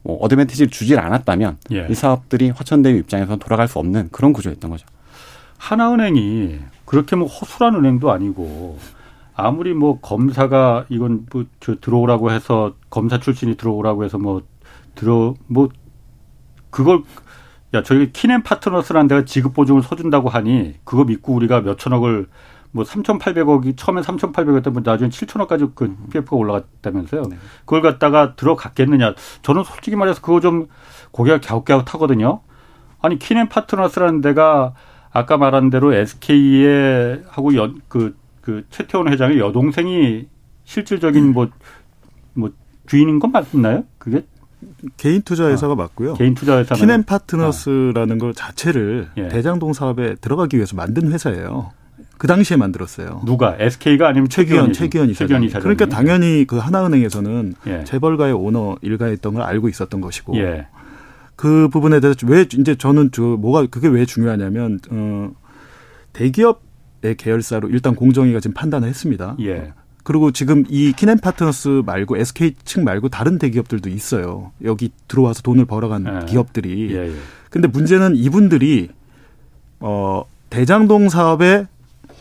[0.03, 1.87] 뭐 어드밴티지를 주질 않았다면 예.
[1.91, 4.87] 이 사업들이 화천대유 입장에서 돌아갈 수 없는 그런 구조였던 거죠.
[5.59, 8.79] 하나은행이 그렇게 뭐 허술한 은행도 아니고
[9.35, 14.43] 아무리 뭐 검사가 이건 뭐저 들어오라고 해서 검사 출신이 들어오라고 해서 뭐
[14.95, 15.69] 들어 뭐
[16.71, 17.03] 그걸
[17.75, 22.27] 야 저희 키넨 파트너스라는 데가 지급 보증을 서준다고 하니 그거 믿고 우리가 몇 천억을
[22.73, 27.23] 뭐 3,800억이 처음에 3,800억이었던 분 나중에 7천억까지 그 PF가 올라갔다면서요.
[27.23, 27.37] 네.
[27.61, 29.15] 그걸 갖다가 들어갔겠느냐.
[29.43, 30.69] 저는 솔직히 말해서 그거 좀
[31.11, 32.41] 고개가 갸웃갸웃하거든요.
[33.01, 34.75] 아니 키넨 파트너스라는 데가
[35.11, 40.29] 아까 말한 대로 SK에 하고 연, 그, 그 최태원 회장의 여동생이
[40.65, 41.49] 실질적인 뭐,
[42.35, 42.51] 뭐
[42.87, 43.85] 주인인 건 맞나요?
[43.99, 44.25] 그게?
[44.97, 46.15] 개인 투자 회사가 아, 맞고요.
[46.15, 48.19] 개인 투자 회사 키넨 파트너스라는 아.
[48.19, 49.29] 걸 자체를 예.
[49.29, 51.73] 대장동 사업에 들어가기 위해서 만든 회사예요.
[52.21, 53.23] 그 당시에 만들었어요.
[53.25, 55.27] 누가 SK가 아니면 최기현 최기현 이사장.
[55.27, 55.63] 최기현 이사장.
[55.63, 57.85] 그러니까 당연히 그 하나은행에서는 예.
[57.85, 60.67] 재벌가의 오너 일가였던 걸 알고 있었던 것이고 예.
[61.35, 65.31] 그 부분에 대해서 왜 이제 저는 저 뭐가 그게 왜 중요하냐면 어
[66.13, 69.37] 대기업의 계열사로 일단 공정위가 지금 판단을 했습니다.
[69.41, 69.73] 예.
[70.05, 74.53] 그리고 지금 이 키넨 파트너스 말고 SK 측 말고 다른 대기업들도 있어요.
[74.63, 76.27] 여기 들어와서 돈을 벌어간 예.
[76.27, 76.95] 기업들이.
[76.95, 77.15] 예, 예.
[77.49, 78.91] 근데 문제는 이분들이
[79.79, 81.65] 어 대장동 사업에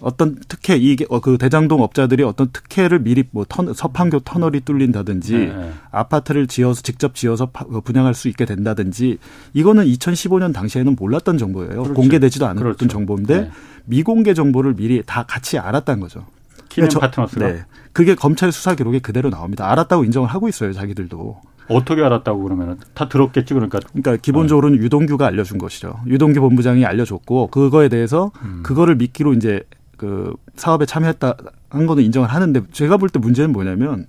[0.01, 5.33] 어떤 특혜 이게 어, 그 대장동 업자들이 어떤 특혜를 미리 뭐 터, 서판교 터널이 뚫린다든지
[5.33, 5.71] 네, 네.
[5.91, 9.17] 아파트를 지어서 직접 지어서 파, 어, 분양할 수 있게 된다든지
[9.53, 11.69] 이거는 2015년 당시에는 몰랐던 정보예요.
[11.69, 11.93] 그렇죠.
[11.93, 12.87] 공개되지도 않았던 그렇죠.
[12.87, 13.51] 정보인데 네.
[13.85, 16.25] 미공개 정보를 미리 다 같이 알았다는 거죠.
[16.69, 17.47] 키넨 파트너스가.
[17.47, 17.65] 네.
[17.93, 19.69] 그게 검찰 수사 기록에 그대로 나옵니다.
[19.71, 21.41] 알았다고 인정을 하고 있어요, 자기들도.
[21.69, 23.79] 어떻게 알았다고 그러면 다 들었겠지 그러니까.
[23.79, 24.83] 그러니까 기본적으로는 네.
[24.83, 25.99] 유동규가 알려준 것이죠.
[26.07, 28.61] 유동규 본부장이 알려줬고 그거에 대해서 음.
[28.63, 29.63] 그거를 미끼로 이제
[29.99, 31.35] 그 사업에 참여했다
[31.69, 34.07] 한 거는 인정을 하는데 제가 볼 때 문제는 뭐냐면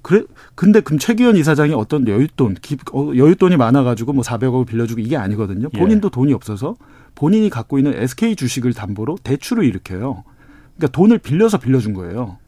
[0.00, 0.22] 그래
[0.54, 2.56] 근데 그럼 최기현 이사장이 어떤 여윳돈
[2.92, 5.68] 어, 여윳돈이 많아가지고 뭐 400억을 빌려주고 이게 아니거든요.
[5.74, 5.78] 예.
[5.78, 6.10] 본인도 예.
[6.10, 6.76] 돈이 없어서
[7.16, 10.22] 본인이 갖고 있는 SK 주식을 담보로 대출을 일으켜요.
[10.76, 12.38] 그러니까 돈을 빌려서 빌려준 거예요.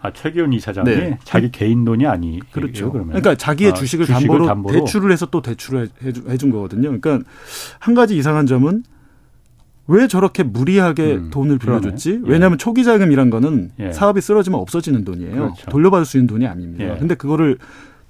[0.00, 1.18] 아 최기현 이사장이 네.
[1.24, 2.92] 자기 개인 돈이 아니 그렇죠.
[2.92, 5.88] 그러면 그러니까 자기의 아, 주식을, 주식을 담보로, 담보로, 대출을 해서 또 대출을
[6.28, 6.96] 해준 거거든요.
[6.98, 7.20] 그러니까
[7.80, 8.84] 한 가지 이상한 점은
[9.86, 12.22] 왜 저렇게 무리하게 음, 돈을 빌려줬지?
[12.24, 12.30] 예.
[12.30, 13.92] 왜냐하면 초기 자금이란 거는 예.
[13.92, 15.34] 사업이 쓰러지면 없어지는 돈이에요.
[15.34, 15.70] 그렇죠.
[15.70, 16.84] 돌려받을 수 있는 돈이 아닙니다.
[16.84, 16.98] 예.
[16.98, 17.58] 근데 그거를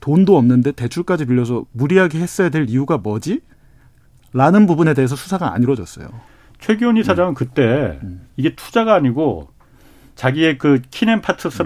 [0.00, 3.40] 돈도 없는데 대출까지 빌려서 무리하게 했어야 될 이유가 뭐지?
[4.32, 6.08] 라는 부분에 대해서 수사가 안 이루어졌어요.
[6.60, 7.34] 최기훈 이사장은 음.
[7.34, 8.26] 그때 음.
[8.36, 9.48] 이게 투자가 아니고
[10.14, 11.62] 자기의 그 키넨 파트너스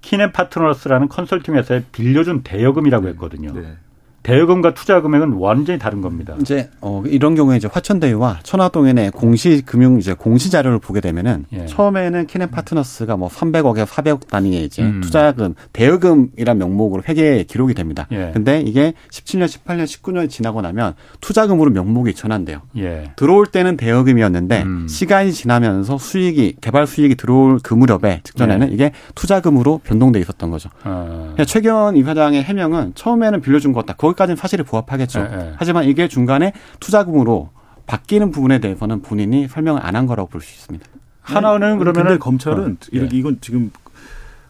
[0.00, 3.10] 키넨 파트너스라는 컨설팅 회사에 빌려준 대여금이라고 네.
[3.12, 3.52] 했거든요.
[3.52, 3.76] 네.
[4.22, 6.34] 대여금과 투자 금액은 완전히 다른 겁니다.
[6.40, 11.66] 이제 어 이런 경우에 이제 화천대유와 천화동인의 공시 금융 이제 공시 자료를 보게 되면은 예.
[11.66, 15.00] 처음에는 키넨 파트너스가 뭐 300억에서 400억 단위의 이제 음.
[15.00, 18.06] 투자금 대여금이란 명목으로 회계에 기록이 됩니다.
[18.12, 18.30] 예.
[18.32, 22.62] 근데 이게 17년, 18년, 19년이 지나고 나면 투자금으로 명목이 전환돼요.
[22.78, 23.12] 예.
[23.16, 24.88] 들어올 때는 대여금이었는데 음.
[24.88, 28.72] 시간이 지나면서 수익이 개발 수익이 들어올 그 무렵에 직전에는 예.
[28.72, 30.70] 이게 투자금으로 변동돼 있었던 거죠.
[30.84, 31.34] 아.
[31.46, 33.96] 최경 이사장의 해명은 처음에는 빌려준 것 같다.
[34.12, 35.20] 거기까지는 사실에 부합하겠죠.
[35.20, 35.52] 예, 예.
[35.56, 37.50] 하지만 이게 중간에 투자금으로
[37.86, 40.86] 바뀌는 부분에 대해서는 본인이 설명을 안 한 거라고 볼 수 있습니다.
[41.20, 43.08] 하나는 그러면 검찰은 어, 예.
[43.12, 43.70] 이건 지금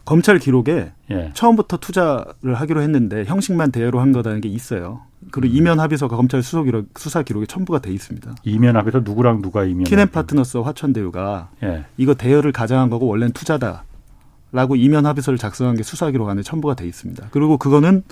[0.05, 1.31] 검찰 기록에 예.
[1.33, 5.01] 처음부터 투자를 하기로 했는데 형식만 대여로 한 거라는 게 있어요.
[5.31, 5.57] 그리고 음.
[5.57, 8.35] 이면 합의서가 검찰 수사 기록, 수사 기록에 첨부가 돼 있습니다.
[8.43, 9.83] 이면 합의서 누구랑 누가 이면?
[9.85, 11.85] 킨앤파트너스 화천대유가 예.
[11.97, 13.83] 이거 대여를 가장한 거고 원래는 투자다.
[14.51, 17.27] 라고 이면 합의서를 작성한 게 수사 기록 안에 첨부가 돼 있습니다.
[17.31, 18.03] 그리고 그거는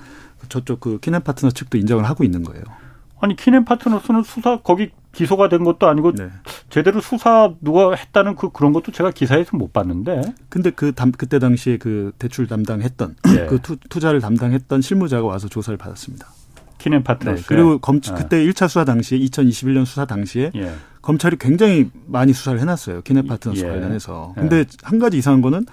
[0.50, 2.64] 저쪽 그 킨앤파트너 측도 인정을 하고 있는 거예요.
[3.20, 6.30] 아니 킨앤파트너스는 수사 거기 기소가 된 것도 아니고 네.
[6.70, 10.34] 제대로 수사 누가 했다는 그 그런 것도 제가 기사에서 못 봤는데.
[10.50, 13.46] 근데 그 담, 그때 당시에 그 대출 담당했던 네.
[13.46, 16.28] 그 투, 투자를 담당했던 실무자가 와서 조사를 받았습니다.
[16.80, 17.42] 키넨 파트너스.
[17.42, 17.48] 네.
[17.48, 18.14] 그리고 검 네.
[18.16, 20.74] 그때 1차 수사 당시에 2021년 수사 당시에 예.
[21.02, 23.02] 검찰이 굉장히 많이 수사를 해놨어요.
[23.02, 23.70] 키넨 파트너스 예.
[23.70, 24.34] 관련해서.
[24.38, 24.42] 예.
[24.42, 24.66] 근데 예.
[24.84, 25.66] 한 가지 이상한 거는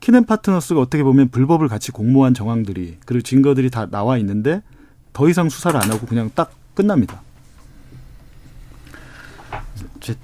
[0.00, 4.62] 키넨 파트너스가 어떻게 보면 불법을 같이 공모한 정황들이 그리고 증거들이 다 나와 있는데
[5.12, 7.22] 더 이상 수사를 안 하고 그냥 딱 끝납니다.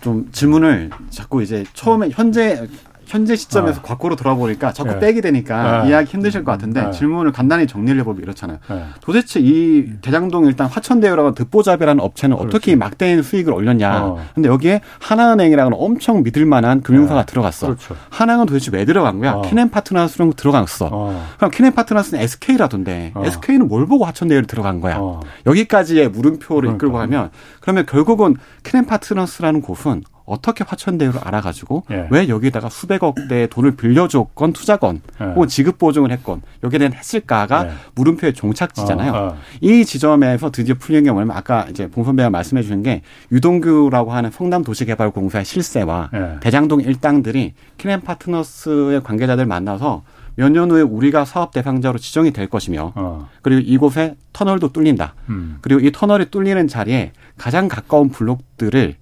[0.02, 2.68] 좀 질문을 자꾸 이제 처음에 현재
[3.10, 3.82] 현재 시점에서 아.
[3.82, 5.00] 과거로 돌아보니까 자꾸 네.
[5.00, 5.88] 빼게 되니까 네.
[5.88, 6.90] 이해하기 힘드실 것 같은데 네.
[6.92, 8.58] 질문을 간단히 정리를 해보면 이렇잖아요.
[8.68, 8.84] 네.
[9.00, 12.56] 도대체 이 대장동 일단 화천대유라고 듣보잡이라는 업체는 그렇지.
[12.56, 14.04] 어떻게 막대인 수익을 올렸냐.
[14.04, 14.24] 어.
[14.34, 17.26] 근데 여기에 하나은행이라는 엄청 믿을 만한 금융사가 네.
[17.26, 17.66] 들어갔어.
[17.66, 17.96] 그렇죠.
[18.10, 19.32] 하나은행은 도대체 왜 들어간 거야?
[19.32, 19.42] 어.
[19.42, 20.88] 키넨 파트너스로 들어갔어.
[20.92, 21.26] 어.
[21.36, 23.24] 그럼 키넨 파트너스는 SK라던데 어.
[23.24, 24.98] SK는 뭘 보고 화천대유를 들어간 거야?
[25.00, 25.18] 어.
[25.46, 26.76] 여기까지의 물음표를 그러니까.
[26.76, 32.06] 이끌고 가면 그러면 결국은 키넨 파트너스라는 곳은 어떻게 화천대유를 알아가지고 예.
[32.10, 35.24] 왜 여기다가 수백억 대의 돈을 빌려줬건 투자건 예.
[35.24, 37.72] 혹은 지급 보증을 했건 여기에 대한 했을까가 예.
[37.96, 39.12] 물음표의 종착지잖아요.
[39.12, 39.36] 어, 어.
[39.60, 44.30] 이 지점에서 드디어 풀린 게 뭐냐면 아까 이제 봉 선배가 말씀해 주신 게 유동규라고 하는
[44.30, 46.36] 성남 도시개발공사의 실세와 예.
[46.40, 50.02] 대장동 일당들이 키넨 파트너스의 관계자들 만나서
[50.36, 53.28] 몇년 후에 우리가 사업 대상자로 지정이 될 것이며 어.
[53.42, 55.14] 그리고 이곳에 터널도 뚫린다.
[55.28, 55.58] 음.
[55.60, 58.94] 그리고 이 터널이 뚫리는 자리에 가장 가까운 블록들을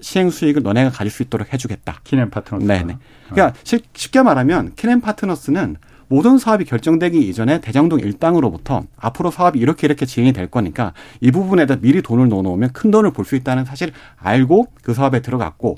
[0.00, 2.00] 시행 수익을 너네가 가질 수 있도록 해주겠다.
[2.04, 2.66] 키넨 파트너스.
[2.66, 2.98] 네네.
[3.30, 3.78] 그러니까 어.
[3.94, 5.76] 쉽게 말하면 키넨 파트너스는
[6.08, 11.76] 모든 사업이 결정되기 이전에 대장동 일당으로부터 앞으로 사업이 이렇게 이렇게 진행이 될 거니까 이 부분에다
[11.76, 15.76] 미리 돈을 넣어놓으면 큰 돈을 볼수 있다는 사실 알고 그 사업에 들어갔고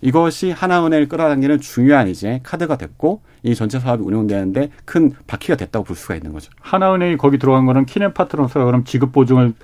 [0.00, 5.96] 이것이 하나은행을 끌어당기는 중요한 이제 카드가 됐고 이 전체 사업이 운영되는데 큰 바퀴가 됐다고 볼
[5.96, 6.50] 수가 있는 거죠.
[6.60, 9.54] 하나은행이 거기 들어간 거는 키넨 파트너스가 그럼 지급 보증을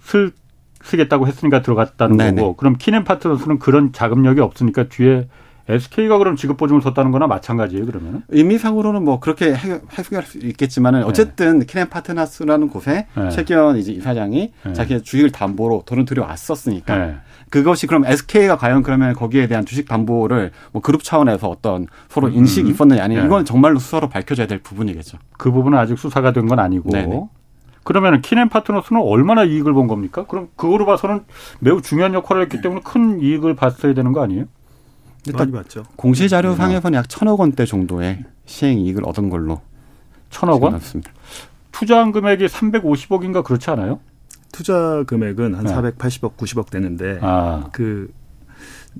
[0.00, 0.32] 쓸
[0.82, 2.40] 쓰겠다고 했으니까 들어갔다는 네네.
[2.40, 5.28] 거고 그럼 키넨 파트너스는 그런 자금력이 없으니까 뒤에
[5.68, 8.24] SK가 그럼 지급 보증을 섰다는 거나 마찬가지예요, 그러면?
[8.30, 11.06] 의미상으로는 뭐 그렇게 해석할 수 있겠지만은 네.
[11.06, 11.66] 어쨌든 네.
[11.66, 13.30] 키넨 파트너스라는 곳에 네.
[13.30, 14.72] 최기현 이제 이사장이 네.
[14.72, 17.14] 자기의 주식을 담보로 돈을 들여왔었으니까 네.
[17.48, 22.32] 그것이 그럼 SK가 과연 그러면 거기에 대한 주식 담보를 뭐 그룹 차원에서 어떤 서로 음.
[22.34, 23.26] 인식이 있었느냐 아니면 네.
[23.28, 25.18] 이건 정말로 수사로 밝혀져야 될 부분이겠죠.
[25.38, 27.22] 그 부분은 아직 수사가 된 건 아니고 네네.
[27.84, 30.24] 그러면 키넨 파트너스는 얼마나 이익을 본 겁니까?
[30.26, 31.24] 그럼 그거로 봐서는
[31.60, 34.44] 매우 중요한 역할을 했기 때문에 큰 이익을 봤어야 되는 거 아니에요?
[35.26, 35.84] 일단 맞죠.
[35.96, 39.60] 공시 자료상에서는 약 천억 원대 정도의 시행 이익을 얻은 걸로
[40.30, 40.72] 천억 원?
[40.72, 41.12] 맞습니다.
[41.70, 44.00] 투자한 금액이 350억인가 그렇지 않아요?
[44.52, 45.72] 투자 금액은 한 네.
[45.72, 47.68] 480억, 90억 되는데 아.
[47.72, 48.12] 그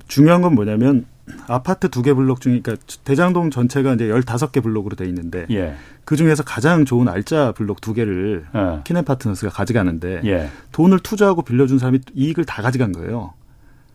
[0.07, 1.05] 중요한 건 뭐냐면
[1.47, 5.75] 아파트 두 개 블록 중에 그러니까 대장동 전체가 이제 열다섯 개 블록으로 돼 있는데 예.
[6.03, 8.81] 그 중에서 가장 좋은 알짜 블록 두 개를 예.
[8.83, 10.49] 키넨 파트너스가 가져가는데 예.
[10.73, 13.33] 돈을 투자하고 빌려준 사람이 이익을 다 가져간 거예요.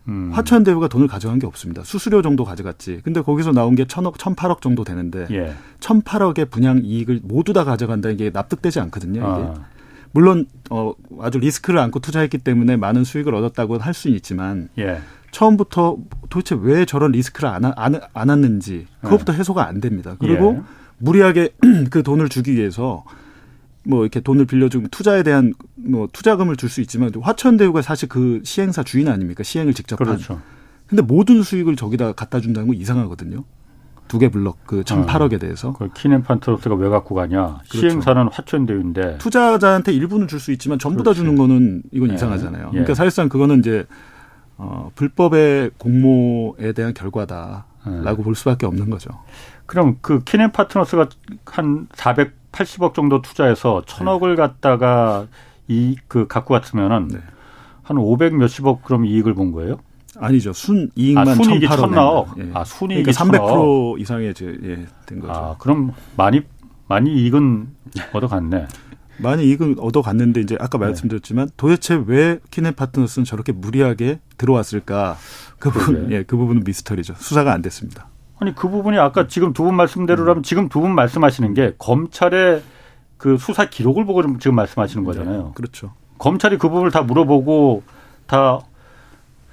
[0.07, 0.31] 음.
[0.33, 1.83] 화천대유가 돈을 가져간 게 없습니다.
[1.83, 3.01] 수수료 정도 가져갔지.
[3.03, 5.53] 근데 거기서 나온 게 천억, 천팔억 정도 되는데 예.
[5.81, 9.19] 천팔억의 분양 이익을 모두 다 가져간다는 게 납득되지 않거든요.
[9.19, 9.27] 이게.
[9.27, 9.65] 아.
[10.11, 14.99] 물론 어 아주 리스크를 안고 투자했기 때문에 많은 수익을 얻었다고 할 수는 있지만 예.
[15.31, 15.97] 처음부터
[16.29, 19.39] 도대체 왜 저런 리스크를 안, 안, 안았는지 그것부터 네.
[19.39, 20.15] 해소가 안 됩니다.
[20.19, 20.63] 그리고 예.
[20.99, 21.49] 무리하게
[21.89, 23.03] 그 돈을 주기 위해서
[23.83, 28.83] 뭐 이렇게 돈을 빌려주고 투자에 대한 뭐 투자금을 줄 수 있지만 화천대유가 사실 그 시행사
[28.83, 29.43] 주인 아닙니까?
[29.43, 30.35] 시행을 직접 그렇죠.
[30.35, 30.41] 한.
[30.87, 33.43] 근데 모든 수익을 저기다 갖다 준다는 건 이상하거든요.
[34.07, 35.37] 두 개 블럭 그 1,008억에 어.
[35.37, 35.73] 대해서.
[35.73, 37.59] 그 킨앤파트너스가 왜 갖고 가냐?
[37.69, 37.77] 그렇죠.
[37.79, 41.19] 시행사는 화천대유인데 투자자한테 일부는 줄 수 있지만 전부 그렇지.
[41.19, 42.15] 다 주는 거는 이건 예.
[42.15, 42.65] 이상하잖아요.
[42.67, 42.71] 예.
[42.71, 43.85] 그러니까 사실상 그거는 이제
[44.59, 47.63] 어, 불법의 공모에 대한 결과다라고
[48.03, 48.15] 네.
[48.23, 49.09] 볼 수밖에 없는 거죠.
[49.65, 51.07] 그럼 그 키넨 파트너스가
[51.45, 54.41] 한 480억 정도 투자해서 천억을 네.
[54.41, 55.27] 갖다가
[55.69, 57.19] 이 그 갖고 갔으면은 네.
[57.83, 59.77] 한 500 몇십억 그럼 이익을 본 거예요?
[60.17, 60.51] 아니죠.
[60.51, 62.39] 순 이익만 아, 순이익이 1,000억.
[62.39, 62.51] 예.
[62.53, 65.31] 아, 순이익이 그러니까 300% 이상의 예, 된 거죠.
[65.33, 66.41] 아, 그럼 많이
[66.87, 67.67] 많이 이익은
[68.11, 68.67] 얻어갔네.
[69.21, 70.85] 많이 이익은 얻어갔는데 이제 아까 네.
[70.85, 75.17] 말씀드렸지만 도대체 왜 키넨 파트너스는 저렇게 무리하게 들어왔을까?
[75.59, 77.15] 그 부분, 예, 그 부분은 미스터리죠.
[77.17, 78.07] 수사가 안 됐습니다.
[78.39, 80.43] 아니 그 부분이 아까 지금 두 분 말씀대로라면 음.
[80.43, 82.61] 지금 두 분 말씀하시는 게 검찰의
[83.17, 85.43] 그 수사 기록을 보고 지금 말씀하시는 네, 거잖아요.
[85.43, 85.91] 네, 그렇죠.
[86.19, 87.83] 검찰이 그 부분을 다 물어보고
[88.27, 88.59] 다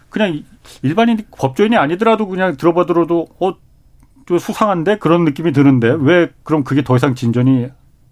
[0.08, 0.42] 그냥
[0.82, 3.54] 일반인 법조인이 아니더라도 그냥 들어봐더라도 어,
[4.26, 7.68] 좀 수상한데 그런 느낌이 드는데 왜 그럼 그게 더 이상 진전이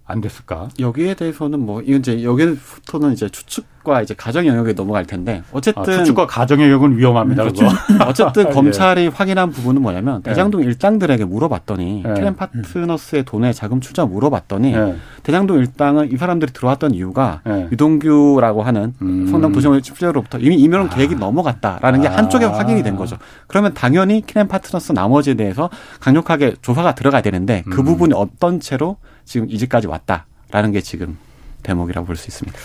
[0.07, 0.69] 안 됐을까?
[0.79, 5.87] 여기에 대해서는 뭐 이건 이제 여기부터는 이제 추측과 이제 가정 영역에 넘어갈 텐데 어쨌든 아,
[5.87, 7.45] 추측과 가정 영역은 위험합니다.
[7.45, 7.69] 그거.
[8.07, 9.09] 어쨌든 검찰이 예.
[9.09, 10.31] 확인한 부분은 뭐냐면 예.
[10.31, 12.15] 대장동 일당들에게 물어봤더니 예.
[12.15, 14.97] 트렌 파트너스의 돈의 자금 출자 물어봤더니 예.
[15.23, 17.69] 대장동 일당은 이 사람들이 들어왔던 이유가 예.
[17.73, 19.27] 유동규라고 하는 음.
[19.29, 20.89] 성남 도시공을 집주로부터 이미 이면 아.
[20.91, 22.53] 계획이 넘어갔다라는 게 한쪽에 아.
[22.53, 23.17] 확인이 된 거죠.
[23.47, 27.87] 그러면 당연히 키넨 파트너스 나머지에 대해서 강력하게 조사가 들어가야 되는데 그 음.
[27.87, 31.16] 부분이 어떤 채로 지금 이제까지 왔다라는 게 지금
[31.62, 32.59] 대목이라고 볼 수 있습니다.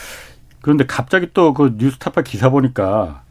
[0.62, 3.24] 그런데 갑자기 또 그 뉴스타파 기사 보니까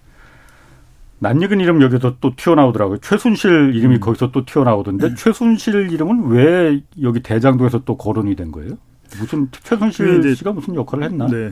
[1.20, 2.98] 낯익은 이름 여기서 또 튀어나오더라고요.
[2.98, 4.00] 최순실 이름이 음.
[4.00, 5.14] 거기서 또 튀어나오던데 음.
[5.16, 8.78] 최순실 이름은 왜 여기 대장동에서 또 거론이 된 거예요?
[9.18, 11.26] 무슨 최순실 씨가 무슨 역할을 했나?
[11.26, 11.50] 네.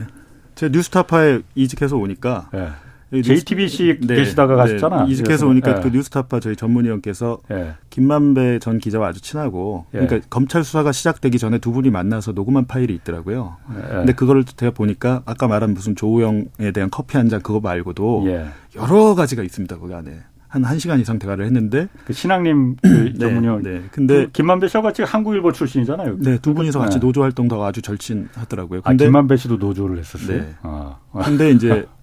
[0.55, 2.69] 제 뉴스타파에 이직해서 오니까 네.
[3.11, 5.05] JTBC 네, 계시다가 네, 가셨잖아.
[5.05, 5.81] 네, 이직해서 오니까 네.
[5.81, 7.73] 그 뉴스타파 저희 전문위원께서 네.
[7.89, 9.99] 김만배 전 기자와 아주 친하고 예.
[9.99, 13.55] 그러니까 검찰 수사가 시작되기 전에 두 분이 만나서 녹음한 파일이 있더라고요.
[13.75, 13.81] 예.
[13.95, 18.45] 근데 그거를 제가 보니까 아까 말한 무슨 조우영에 대한 커피 한 잔 그거 말고도 예.
[18.75, 19.77] 여러 가지가 있습니다.
[19.77, 20.11] 거기 안에.
[20.49, 24.81] 한 1시간 이상 대화를 했는데 그 신학님 그 네, 전문위원 네, 근데 그 김만배 씨가
[24.81, 26.19] 같이 한국일보 출신이잖아요.
[26.19, 28.81] 네, 두 분이서 같이 노조 활동도 아주 절친하더라고요.
[28.83, 30.37] 근데 아, 김만배 씨도 노조를 했었어요.
[30.41, 30.55] 네.
[30.61, 30.95] 아.
[31.25, 31.85] 근데 이제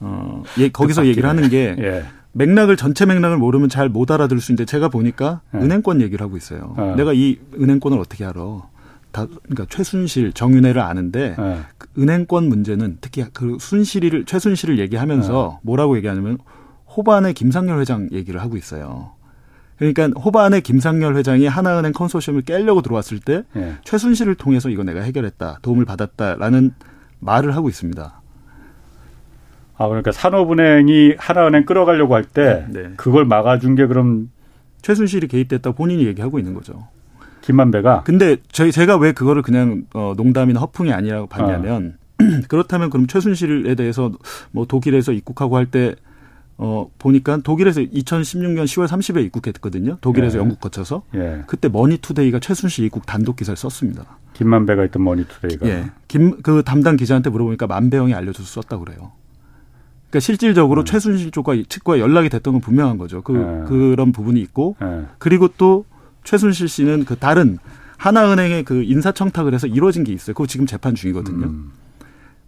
[0.00, 2.04] 어, 예, 거기서 얘기를 하는 게 예.
[2.32, 5.58] 맥락을 전체 맥락을 모르면 잘 못 알아들을 수 있는데 제가 보니까 예.
[5.58, 6.74] 은행권 얘기를 하고 있어요.
[6.76, 6.94] 어.
[6.96, 8.62] 내가 이 은행권을 어떻게 알아?
[9.12, 11.58] 다 그러니까 최순실, 정윤회를 아는데 예.
[11.78, 15.58] 그 은행권 문제는 특히 그 순실이를 최순실을 얘기하면서 예.
[15.62, 16.38] 뭐라고 얘기하냐면
[16.96, 19.12] 호반의 김상열 회장 얘기를 하고 있어요.
[19.78, 23.76] 그러니까 호반의 김상열 회장이 하나은행 컨소시엄을 깨려고 들어왔을 때 예.
[23.84, 26.72] 최순실을 통해서 이거 내가 해결했다, 도움을 받았다라는
[27.18, 28.19] 말을 하고 있습니다.
[29.80, 32.82] 아 그러니까 산업은행이 하나은행 끌어가려고 할때 네.
[32.82, 32.90] 네.
[32.96, 34.30] 그걸 막아준 게 그럼
[34.82, 36.86] 최순실이 개입됐다 본인이 얘기하고 있는 거죠.
[37.40, 38.02] 김만배가.
[38.04, 42.24] 근데 저희 제가 왜 그거를 그냥 어, 농담이나 허풍이 아니라고 봤냐면 어.
[42.48, 44.12] 그렇다면 그럼 최순실에 대해서
[44.50, 45.94] 뭐 독일에서 입국하고 할 때
[46.58, 49.96] 어, 보니까 독일에서 2016년 10월 30일 입국했거든요.
[50.02, 50.40] 독일에서 예.
[50.42, 51.04] 영국 거쳐서.
[51.14, 51.42] 예.
[51.46, 54.18] 그때 머니투데이가 최순실 입국 단독 기사를 썼습니다.
[54.34, 55.66] 김만배가 있던 머니투데이가.
[55.66, 55.86] 예.
[56.06, 59.12] 김, 그 담당 기자한테 물어보니까 만배 형이 알려줘서 썼다고 그래요.
[60.10, 60.84] 그러니까 실질적으로 음.
[60.84, 63.22] 최순실 쪽과 측과 연락이 됐던 건 분명한 거죠.
[63.22, 63.64] 그 네.
[63.68, 65.04] 그런 부분이 있고 네.
[65.18, 65.84] 그리고 또
[66.24, 67.58] 최순실 씨는 그 다른
[67.96, 70.34] 하나은행의 그 인사청탁을 해서 이루어진 게 있어요.
[70.34, 71.46] 그거 지금 재판 중이거든요.
[71.46, 71.70] 음.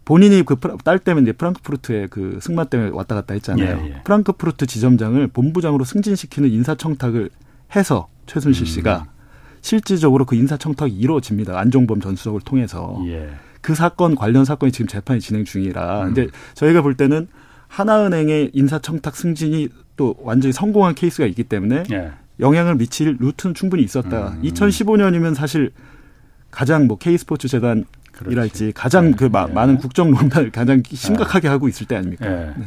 [0.04, 3.80] 본인이 그 딸 때문에 이제 프랑크푸르트에 그 승마 때문에 왔다 갔다 했잖아요.
[3.84, 4.02] 예, 예.
[4.02, 7.30] 프랑크푸르트 지점장을 본부장으로 승진시키는 인사청탁을
[7.76, 8.66] 해서 최순실 음.
[8.66, 9.06] 씨가
[9.60, 11.56] 실질적으로 그 인사청탁이 이루어집니다.
[11.56, 13.00] 안종범 전 수석을 통해서.
[13.06, 13.30] 예.
[13.60, 16.06] 그 사건 관련 사건이 지금 재판이 진행 중이라.
[16.06, 16.10] 음.
[16.10, 17.28] 이제 저희가 볼 때는
[17.72, 22.12] 하나은행의 인사청탁 승진이 또 완전히 성공한 케이스가 있기 때문에 예.
[22.38, 24.28] 영향을 미칠 루트는 충분히 있었다.
[24.28, 24.42] 음.
[24.42, 25.72] 2015년이면 사실
[26.50, 27.86] 가장 뭐 K스포츠 재단
[28.28, 29.16] 이랄지 가장 네.
[29.16, 29.54] 그 마, 네.
[29.54, 31.48] 많은 국정농단을 가장 심각하게 네.
[31.48, 32.28] 하고 있을 때 아닙니까?
[32.28, 32.52] 네.
[32.58, 32.64] 네.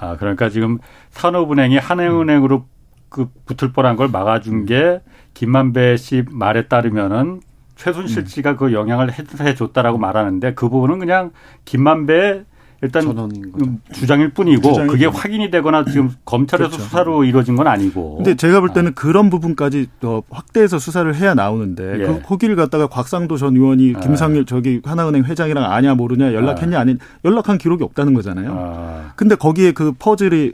[0.00, 0.78] 아 그러니까 지금
[1.10, 2.64] 산업은행이 한은행으로 음.
[3.08, 5.00] 그 붙을 뻔한 걸 막아준 게
[5.34, 7.42] 김만배 씨 말에 따르면은
[7.76, 8.26] 최순실 음.
[8.26, 11.30] 씨가 그 영향을 해줬다라고 말하는데 그 부분은 그냥
[11.64, 12.44] 김만배
[12.82, 16.82] 일단 음, 주장일 뿐이고 주장이 그게 확인이 되거나 지금 검찰에서 그렇죠.
[16.84, 18.16] 수사로 이루어진 건 아니고.
[18.16, 18.94] 근데 제가 볼 때는 아.
[18.96, 22.06] 그런 부분까지 더 확대해서 수사를 해야 나오는데 예.
[22.06, 24.00] 그 거기를 갖다가 곽상도 전 의원이 아.
[24.00, 26.80] 김상일 저기 하나은행 회장이랑 아냐 모르냐 연락했냐 아.
[26.80, 28.52] 아니 연락한 기록이 없다는 거잖아요.
[28.52, 29.12] 아.
[29.14, 30.52] 근데 거기에 그 퍼즐이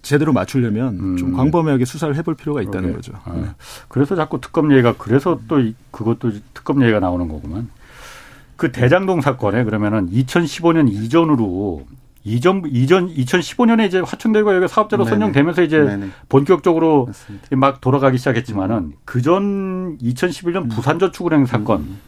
[0.00, 1.16] 제대로 맞추려면 음.
[1.18, 2.94] 좀 광범위하게 수사를 해볼 필요가 있다는 그러게.
[2.94, 3.12] 거죠.
[3.24, 3.32] 아.
[3.34, 3.48] 네.
[3.88, 5.60] 그래서 자꾸 특검 얘기가 그래서 또
[5.90, 7.68] 그것도 특검 얘기가 나오는 거구만.
[8.56, 11.86] 그 대장동 사건에 그러면은 2015년 이전으로
[12.24, 15.14] 이전 이전 2015년에 이제 화천대유가 여기 사업자로 네네.
[15.14, 16.08] 선정되면서 이제 네네.
[16.28, 17.56] 본격적으로 맞습니다.
[17.56, 20.68] 막 돌아가기 시작했지만은 그전 2011년 음.
[20.68, 22.00] 부산저축은행 사건 음.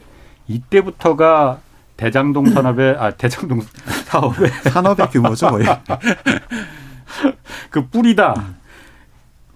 [0.47, 1.59] 이때부터가
[1.95, 3.61] 대장동 산업의 아 대장동
[4.05, 5.67] 사업의 산업의 규모죠 거의
[7.69, 8.55] 그 뿌리다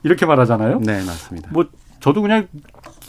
[0.03, 0.79] 이렇게 말하잖아요.
[0.81, 1.49] 네 맞습니다.
[1.51, 1.65] 뭐
[1.99, 2.47] 저도 그냥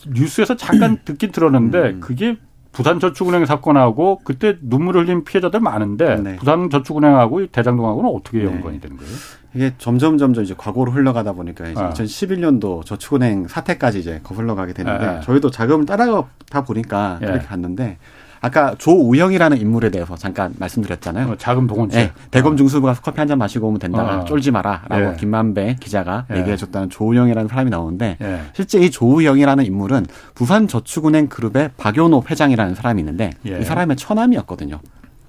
[0.09, 2.01] 뉴스에서 잠깐 듣긴 들었는데 음.
[2.01, 2.37] 그게
[2.75, 6.37] 부산저축은행 사건하고 그때 눈물 흘린 피해자들 많은데 네.
[6.37, 8.47] 부산저축은행하고 대장동하고는 어떻게 네.
[8.47, 9.13] 연관이 되는 거예요?
[9.55, 11.91] 이게 점점 점점 이제 과거로 흘러가다 보니까 이제 아.
[11.91, 15.21] 2011년도 저축은행 사태까지 이제 흘러가게 되는데 아.
[15.21, 17.27] 저희도 자금을 따라가다 보니까 예.
[17.27, 17.99] 그렇게 갔는데
[18.45, 21.29] 아까 조우영이라는 인물에 대해서 잠깐 말씀드렸잖아요.
[21.33, 21.99] 어, 자금 동원죄.
[21.99, 24.21] 네, 대검 중수부가 커피 한 잔 마시고 오면 된다.
[24.21, 24.25] 어.
[24.27, 25.17] 쫄지 마라라고 예.
[25.19, 26.41] 김만배 기자가 예.
[26.41, 28.41] 얘기해 줬다는 조우영이라는 사람이 나오는데 예.
[28.53, 33.61] 실제 이 조우영이라는 인물은 부산저축은행 그룹의 박연호 회장이라는 사람이 있는데 예.
[33.61, 34.79] 이 사람의 처남이었거든요.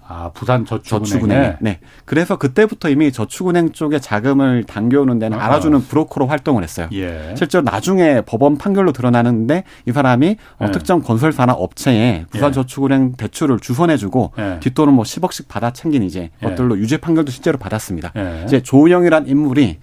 [0.07, 1.57] 아, 부산 저축은행.
[1.61, 1.79] 네.
[2.05, 5.45] 그래서 그때부터 이미 저축은행 쪽에 자금을 당겨오는 데는 아.
[5.45, 6.87] 알아주는 브로커로 활동을 했어요.
[6.93, 7.33] 예.
[7.35, 10.71] 실제로 나중에 법원 판결로 드러나는데 이 사람이 어, 예.
[10.71, 12.53] 특정 건설사나 업체에 부산 예.
[12.53, 14.59] 저축은행 대출을 주선해주고 예.
[14.59, 16.47] 뒷돈은 뭐 10억씩 받아 챙긴 이제 예.
[16.47, 18.11] 것들로 유죄 판결도 실제로 받았습니다.
[18.15, 18.43] 예.
[18.45, 19.79] 이제 조우영이란 인물이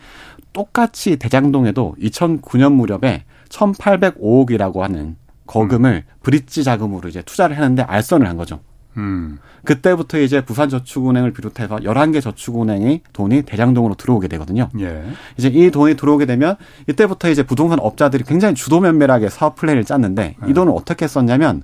[0.53, 5.16] 똑같이 대장동에도 2009년 무렵에 1,805억이라고 하는
[5.47, 6.14] 거금을 음.
[6.23, 8.61] 브릿지 자금으로 이제 투자를 했는데 알선을 한 거죠.
[8.97, 9.38] 음.
[9.64, 14.68] 그때부터 이제 부산저축은행을 비롯해서 11개 저축은행이 돈이 대장동으로 들어오게 되거든요.
[14.80, 15.05] 예.
[15.36, 16.57] 이제 이 돈이 들어오게 되면
[16.88, 20.51] 이때부터 이제 부동산 업자들이 굉장히 주도면밀하게 사업 플랜을 짰는데 예.
[20.51, 21.62] 이 돈을 어떻게 썼냐면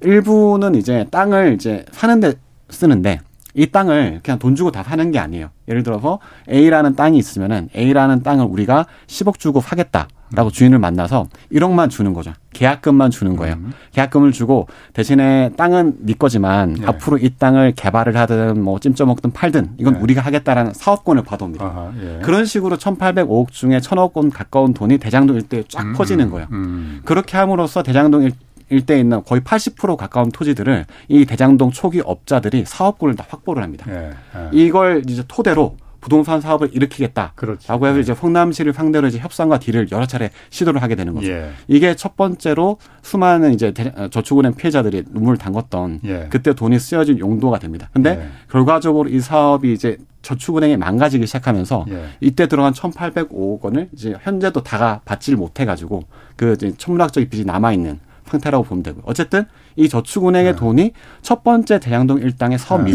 [0.00, 2.34] 일부는 이제 땅을 이제 사는데
[2.70, 3.20] 쓰는데
[3.54, 5.48] 이 땅을 그냥 돈 주고 다 사는 게 아니에요.
[5.68, 6.18] 예를 들어서
[6.50, 10.08] A라는 땅이 있으면은 A라는 땅을 우리가 10억 주고 사겠다.
[10.32, 12.32] 라고 주인을 만나서 1억만 주는 거죠.
[12.52, 13.54] 계약금만 주는 거예요.
[13.54, 13.72] 음.
[13.92, 16.86] 계약금을 주고 대신에 땅은 네 거지만 예.
[16.86, 20.00] 앞으로 이 땅을 개발을 하든 뭐 찜쪄 먹든 팔든 이건 예.
[20.00, 21.64] 우리가 하겠다라는 사업권을 받아옵니다.
[21.64, 22.20] 아하, 예.
[22.22, 26.48] 그런 식으로 1,805억 중에 1,000억 원 가까운 돈이 대장동 일대에 쫙 음, 퍼지는 거예요.
[26.50, 27.02] 음.
[27.04, 28.32] 그렇게 함으로써 대장동 일,
[28.68, 33.86] 일대에 있는 거의 80% 가까운 토지들을 이 대장동 초기 업자들이 사업권을 다 확보를 합니다.
[33.88, 34.10] 예.
[34.34, 34.48] 예.
[34.52, 37.66] 이걸 이제 토대로 부동산 사업을 일으키겠다라고 그렇지.
[37.72, 37.98] 해서 네.
[37.98, 41.26] 이제 성남시를 상대로 이제 협상과 딜을 여러 차례 시도를 하게 되는 거죠.
[41.32, 41.50] 예.
[41.66, 46.28] 이게 첫 번째로 수많은 이제 어, 저축은행 피해자들이 눈물을 담궜던 예.
[46.30, 47.90] 그때 돈이 쓰여진 용도가 됩니다.
[47.92, 48.28] 근데 예.
[48.48, 52.04] 결과적으로 이 사업이 이제 저축은행이 망가지기 시작하면서 예.
[52.20, 56.04] 이때 들어간 1,805억 원을 이제 현재도 다가 받지를 못해 가지고
[56.36, 59.02] 그 천문학적인 빚이 남아 있는 상태라고 보면 되고요.
[59.06, 60.56] 어쨌든 이 저축은행의 네.
[60.56, 60.92] 돈이
[61.22, 62.92] 첫 번째 대장동 일당의 사업 네.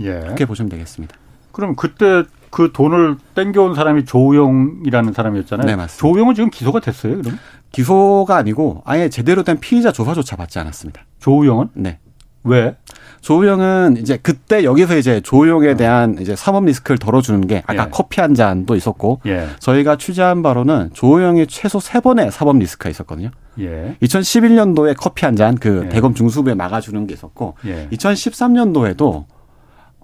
[0.00, 0.22] 예.
[0.24, 1.21] 이렇게 보시면 되겠습니다.
[1.52, 5.66] 그럼 그때 그 돈을 땡겨온 사람이 조우영이라는 사람이었잖아요.
[5.66, 6.00] 네, 맞습니다.
[6.00, 7.38] 조우영은 지금 기소가 됐어요, 그럼?
[7.70, 11.02] 기소가 아니고 아예 제대로 된 피의자 조사조차 받지 않았습니다.
[11.20, 11.68] 조우영은?
[11.74, 11.98] 네.
[12.44, 12.76] 왜?
[13.20, 17.88] 조우영은 이제 그때 여기서 이제 조우영에 대한 이제 사법 리스크를 덜어주는 게 아까 예.
[17.92, 19.46] 커피 한 잔도 있었고 예.
[19.60, 23.30] 저희가 취재한 바로는 조우영이 최소 세 번의 사법 리스크가 있었거든요.
[23.60, 23.96] 예.
[24.02, 27.54] 2011년도에 커피 한 잔 그 대검 중수부에 막아주는 게 있었고
[27.92, 29.24] 2013년도에도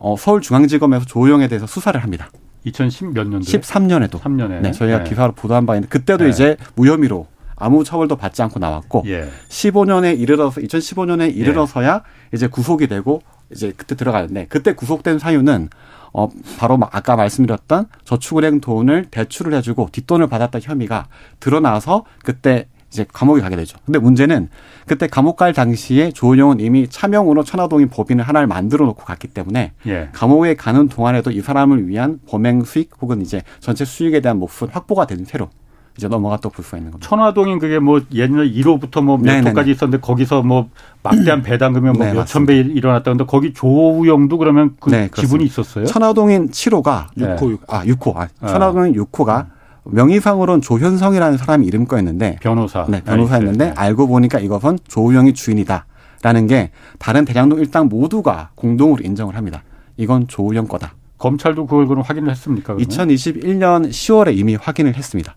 [0.00, 2.30] 어, 서울중앙지검에서 조우영에 대해서 수사를 합니다.
[2.66, 3.40] 2010몇 년도?
[3.40, 4.20] 13년에도.
[4.20, 4.60] 3년에.
[4.60, 5.10] 네, 저희가 네.
[5.10, 6.30] 기사로 보도한 바 있는데 그때도 네.
[6.30, 7.26] 이제 무혐의로
[7.56, 9.28] 아무 처벌도 받지 않고 나왔고 예.
[9.48, 12.00] 15년에 이르러서 2015년에 이르러서야 예.
[12.32, 15.68] 이제 구속이 되고 이제 그때 들어가는데 그때 구속된 사유는
[16.12, 16.28] 어
[16.58, 21.08] 바로 아까 말씀드렸던 저축은행 돈을 대출을 해주고 뒷돈을 받았던 혐의가
[21.40, 23.78] 드러나서 그때 이제 감옥에 가게 되죠.
[23.84, 24.48] 근데 문제는
[24.86, 30.08] 그때 감옥 갈 당시에 조은영은 이미 차명으로 천화동인 법인을 하나를 만들어 놓고 갔기 때문에 예.
[30.12, 35.06] 감옥에 가는 동안에도 이 사람을 위한 범행 수익 혹은 이제 전체 수익에 대한 몫은 확보가
[35.06, 35.50] 된 채로
[35.98, 37.08] 이제 넘어갔다고 볼 수가 있는 겁니다.
[37.08, 40.70] 천화동인 그게 뭐 옛날 1호부터 뭐몇 호까지 있었는데 거기서 뭐
[41.02, 45.84] 막대한 배당금이 뭐 네, 몇천 배 일어났다 근데 거기 조우영도 그러면 그 네, 지분이 있었어요?
[45.86, 47.58] 천화동인 7호가 6호, 6호.
[47.68, 48.16] 아 6호.
[48.16, 49.57] 아, 천화동인 6호가 음.
[49.90, 52.86] 명의상으로는 조현성이라는 사람이 이름 꺼였는데 변호사.
[52.88, 53.74] 네, 변호사였는데 네.
[53.76, 59.62] 알고 보니까 이것은 조우영이 주인이다라는 게 다른 대장동 일당 모두가 공동으로 인정을 합니다.
[59.96, 60.94] 이건 조우영 거다.
[61.18, 62.74] 검찰도 그걸 그럼 확인을 했습니까?
[62.74, 62.86] 그러면?
[62.86, 65.36] 2021년 10월에 이미 확인을 했습니다.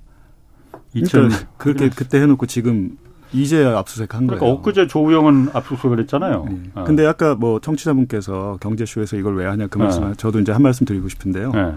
[0.93, 2.97] 그러니까 그렇게 그때 해놓고 지금
[3.33, 4.55] 이제 압수수색 한 그러니까 거예요.
[4.55, 6.45] 엊그제 조우영은 압수수색을 했잖아요.
[6.49, 6.57] 네.
[6.75, 6.83] 어.
[6.83, 10.13] 근데 아까 뭐 청취자분께서 경제쇼에서 이걸 왜 하냐 그 말씀, 네.
[10.17, 11.51] 저도 이제 한 말씀 드리고 싶은데요.
[11.51, 11.73] 네.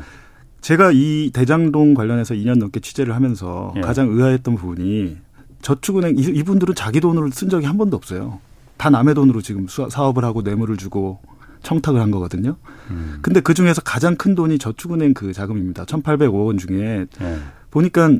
[0.65, 3.83] 제가 이 대장동 관련해서 2년 넘게 취재를 하면서 예.
[3.83, 5.19] 가장 의아했던 부분이
[5.61, 8.41] 저축은행 이 분들은 자기 돈으로 쓴 적이 한 번도 없어요.
[8.79, 11.21] 다 남의 돈으로 지금 사업을 하고 뇌물을 주고
[11.65, 12.57] 청탁을 한 거거든요.
[12.89, 13.19] 음.
[13.21, 15.85] 근데 그 중에서 가장 큰 돈이 저축은행 그 자금입니다.
[15.85, 17.39] 1,805억 원 중에 예.
[17.71, 18.11] 보니까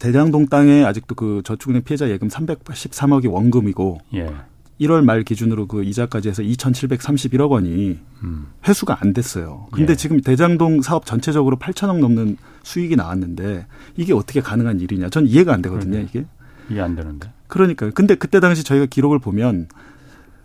[0.00, 4.34] 대장동 땅에 아직도 그 저축은행 피해자 예금 383억이 원금이고 예.
[4.80, 8.46] 1월 말 기준으로 그 이자까지 해서 2,731억 원이 음.
[8.66, 9.66] 회수가 안 됐어요.
[9.72, 9.96] 근데 예.
[9.96, 13.66] 지금 대장동 사업 전체적으로 8천억 넘는 수익이 나왔는데
[13.96, 15.08] 이게 어떻게 가능한 일이냐?
[15.08, 16.08] 전 이해가 안 되거든요, 그러네.
[16.08, 16.26] 이게.
[16.70, 17.30] 이해 안 되는데.
[17.48, 17.90] 그러니까요.
[17.94, 19.68] 근데 그때 당시 저희가 기록을 보면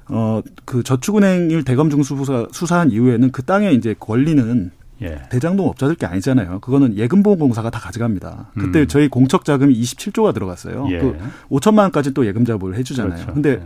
[0.10, 4.72] 어 그 저축은행을 대검 중수부가 수사한 이후에는 그 땅에 이제 권리는
[5.02, 5.22] 예.
[5.30, 6.60] 대장동 업자들 게 아니잖아요.
[6.62, 8.52] 그거는 예금보험공사가 다 가져갑니다.
[8.58, 8.88] 그때 음.
[8.88, 10.88] 저희 공적 자금이 27조가 들어갔어요.
[10.90, 11.00] 예.
[11.00, 11.18] 그
[11.50, 13.16] 5천만 원까지 또 예금 자보를 해주잖아요.
[13.16, 13.34] 그렇죠.
[13.34, 13.66] 근데 예.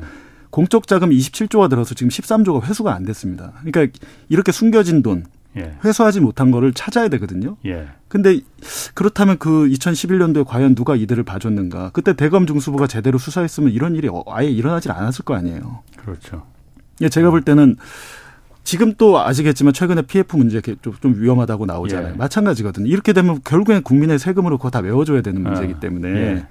[0.58, 3.54] 공적 자금 27조가 들어서 지금 13조가 회수가 안 됐습니다.
[3.64, 3.96] 그러니까
[4.28, 5.24] 이렇게 숨겨진 돈
[5.56, 5.76] 예.
[5.86, 7.58] 회수하지 못한 거를 찾아야 되거든요.
[7.68, 7.86] 예.
[8.08, 8.40] 근데
[8.96, 11.92] 그렇다면 그 2011년도에 과연 누가 이들을 봐줬는가?
[11.94, 15.84] 그때 대검 중수부가 제대로 수사했으면 이런 일이 아예 일어나질 않았을 거 아니에요.
[15.96, 16.48] 그렇죠.
[17.02, 17.76] 예, 제가 볼 때는
[18.64, 22.14] 지금 또 아시겠지만 최근에 PF 문제 좀, 좀 위험하다고 나오잖아요.
[22.14, 22.18] 예.
[22.18, 22.88] 마찬가지거든요.
[22.88, 26.48] 이렇게 되면 결국엔 국민의 세금으로 그거 다 메워줘야 되는 문제이기 아, 때문에 예.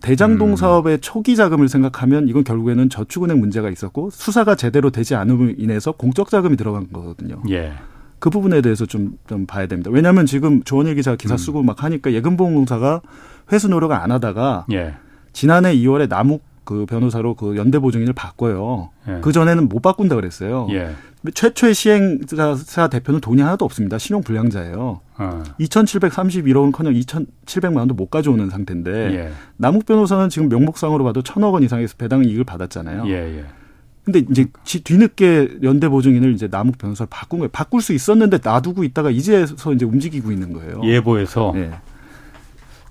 [0.00, 0.56] 대장동 음.
[0.56, 6.30] 사업의 초기 자금을 생각하면 이건 결국에는 저축은행 문제가 있었고 수사가 제대로 되지 않음으로 인해서 공적
[6.30, 7.42] 자금이 들어간 거거든요.
[7.50, 7.74] 예.
[8.18, 9.90] 그 부분에 대해서 좀, 좀 봐야 됩니다.
[9.92, 11.38] 왜냐하면 지금 조원일 기자 기사 음.
[11.38, 11.66] 쓰고 음.
[11.66, 13.02] 막 하니까 예금보험공사가
[13.52, 14.94] 회수 노력 을 안 하다가 예.
[15.32, 18.90] 지난해 2월에 남욱 그 변호사로 그 연대 보증인을 바꿔요.
[19.08, 19.18] 예.
[19.20, 20.68] 그 전에는 못 바꾼다 그랬어요.
[20.70, 20.94] 예.
[21.34, 23.98] 최초의 시행사 대표는 돈이 하나도 없습니다.
[23.98, 25.00] 신용 불량자예요.
[25.18, 25.42] 어.
[25.60, 27.00] 2,731억은커녕
[27.46, 29.32] 2,700만 원도 못 가져오는 상태인데 예.
[29.56, 33.04] 남욱 변호사는 지금 명목상으로 봐도 천억 원 이상의 배당 이익을 받았잖아요.
[33.06, 33.44] 예, 예.
[34.04, 37.50] 근데 이제 뒤늦게 연대 보증인을 이제 남욱 변호사를 바꾼 거예요.
[37.52, 40.80] 바꿀 수 있었는데 놔두고 있다가 이제서 이제 움직이고 있는 거예요.
[40.82, 41.70] 예보에서 예.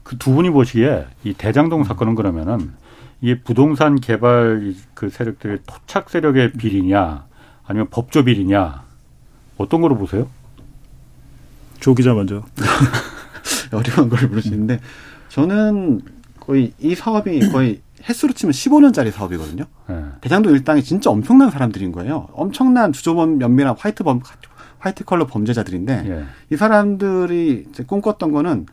[0.03, 2.71] 그두 분이 보시기에 이 대장동 사건은 그러면은
[3.21, 7.25] 이게 부동산 개발 그 세력들의 토착 세력의 비리냐
[7.65, 8.83] 아니면 법조 비리냐
[9.57, 10.27] 어떤 거로 보세요?
[11.79, 12.43] 조 기자 먼저.
[13.71, 14.79] 어려운 걸 물으시는데
[15.29, 16.01] 저는
[16.39, 19.65] 거의 이 사업이 거의 횟수로 치면 15년짜리 사업이거든요.
[19.87, 20.03] 네.
[20.21, 22.27] 대장동 일당이 진짜 엄청난 사람들인 거예요.
[22.33, 24.21] 엄청난 주조범 면밀한 화이트 범
[24.79, 26.25] 화이트 컬러 범죄자들인데 예.
[26.49, 28.65] 이 사람들이 꿈꿨던 거는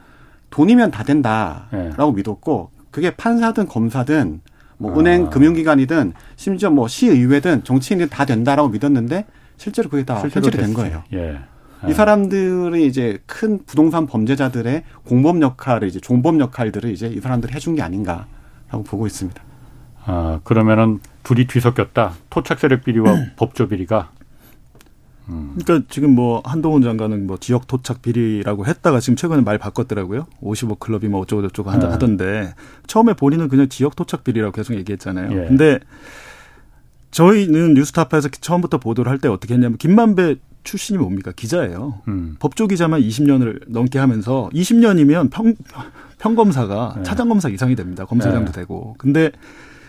[0.51, 2.17] 돈이면 다 된다라고 예.
[2.17, 4.41] 믿었고 그게 판사든 검사든
[4.79, 4.99] 뭐 아.
[4.99, 9.27] 은행 금융기관이든 심지어 뭐 시의회든 정치인이 다 된다라고 믿었는데
[9.57, 11.03] 실제로 그게 다 현실이 된 거예요.
[11.13, 11.41] 예.
[11.87, 17.77] 이 사람들이 이제 큰 부동산 범죄자들의 공범 역할을 이제 종범 역할들을 이제 이 사람들이 해준
[17.77, 19.41] 게 아닌가라고 보고 있습니다.
[20.05, 22.15] 아 그러면은 둘이 뒤섞였다.
[22.31, 24.18] 토착 세력 비리와 법조 비리가 음.
[25.29, 30.27] 그러니까 지금 뭐 한동훈 장관은 뭐 지역 토착 비리라고 했다가 지금 최근에 말 바꿨더라고요.
[30.41, 31.93] 55 클럽이 뭐 어쩌고 저쩌고 한다 네.
[31.93, 32.55] 하던데
[32.87, 35.31] 처음에 본인은 그냥 지역 토착 비리라고 계속 얘기했잖아요.
[35.33, 35.47] 예.
[35.49, 35.79] 근데
[37.11, 41.33] 저희는 뉴스타파에서 처음부터 보도를 할 때 어떻게 했냐면 김만배 출신이 뭡니까?
[41.35, 42.01] 기자예요.
[42.09, 42.37] 음.
[42.39, 45.55] 법조 기자만 20년을 넘게 하면서 20년이면 평
[46.19, 47.03] 평검사가 네.
[47.05, 48.05] 차장검사 이상이 됩니다.
[48.05, 48.61] 검사장도 네.
[48.61, 48.95] 되고.
[48.99, 49.31] 근데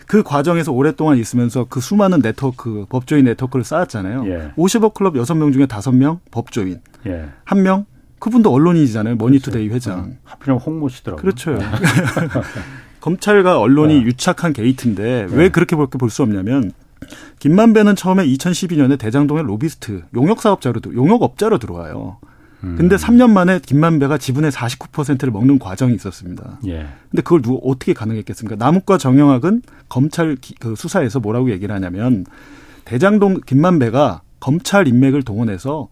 [0.09, 4.25] 그 과정에서 오랫동안 있으면서 그 수많은 네트워크, 법조인 네트워크를 쌓았잖아요.
[4.25, 4.51] 예.
[4.57, 6.81] 50억 클럽 6명 중에 5명 법조인.
[7.05, 7.29] 예.
[7.45, 7.85] 1명
[8.17, 9.17] 그분도 언론인이잖아요.
[9.17, 9.91] 머니투데이 그렇죠.
[9.91, 10.05] 회장.
[10.05, 10.17] 음.
[10.23, 11.21] 하필이면 홍모 씨더라고요.
[11.21, 11.51] 그렇죠.
[11.51, 11.59] 네.
[13.01, 14.01] 검찰과 언론이 네.
[14.01, 15.35] 유착한 게이트인데 네.
[15.37, 16.71] 왜 그렇게 볼 수 없냐면
[17.37, 22.17] 김만배는 처음에 2012년에 대장동의 로비스트 용역 사업자로 용역업자로 들어와요.
[22.63, 22.75] 음.
[22.77, 26.59] 근데 3년 만에 김만배가 지분의 49%를 먹는 과정이 있었습니다.
[26.67, 26.87] 예.
[27.09, 28.63] 근데 그걸 누가 어떻게 가능했겠습니까?
[28.63, 32.25] 남욱과 정영학은 검찰 그 수사에서 뭐라고 얘기를 하냐면
[32.85, 35.89] 대장동 김만배가 검찰 인맥을 동원해서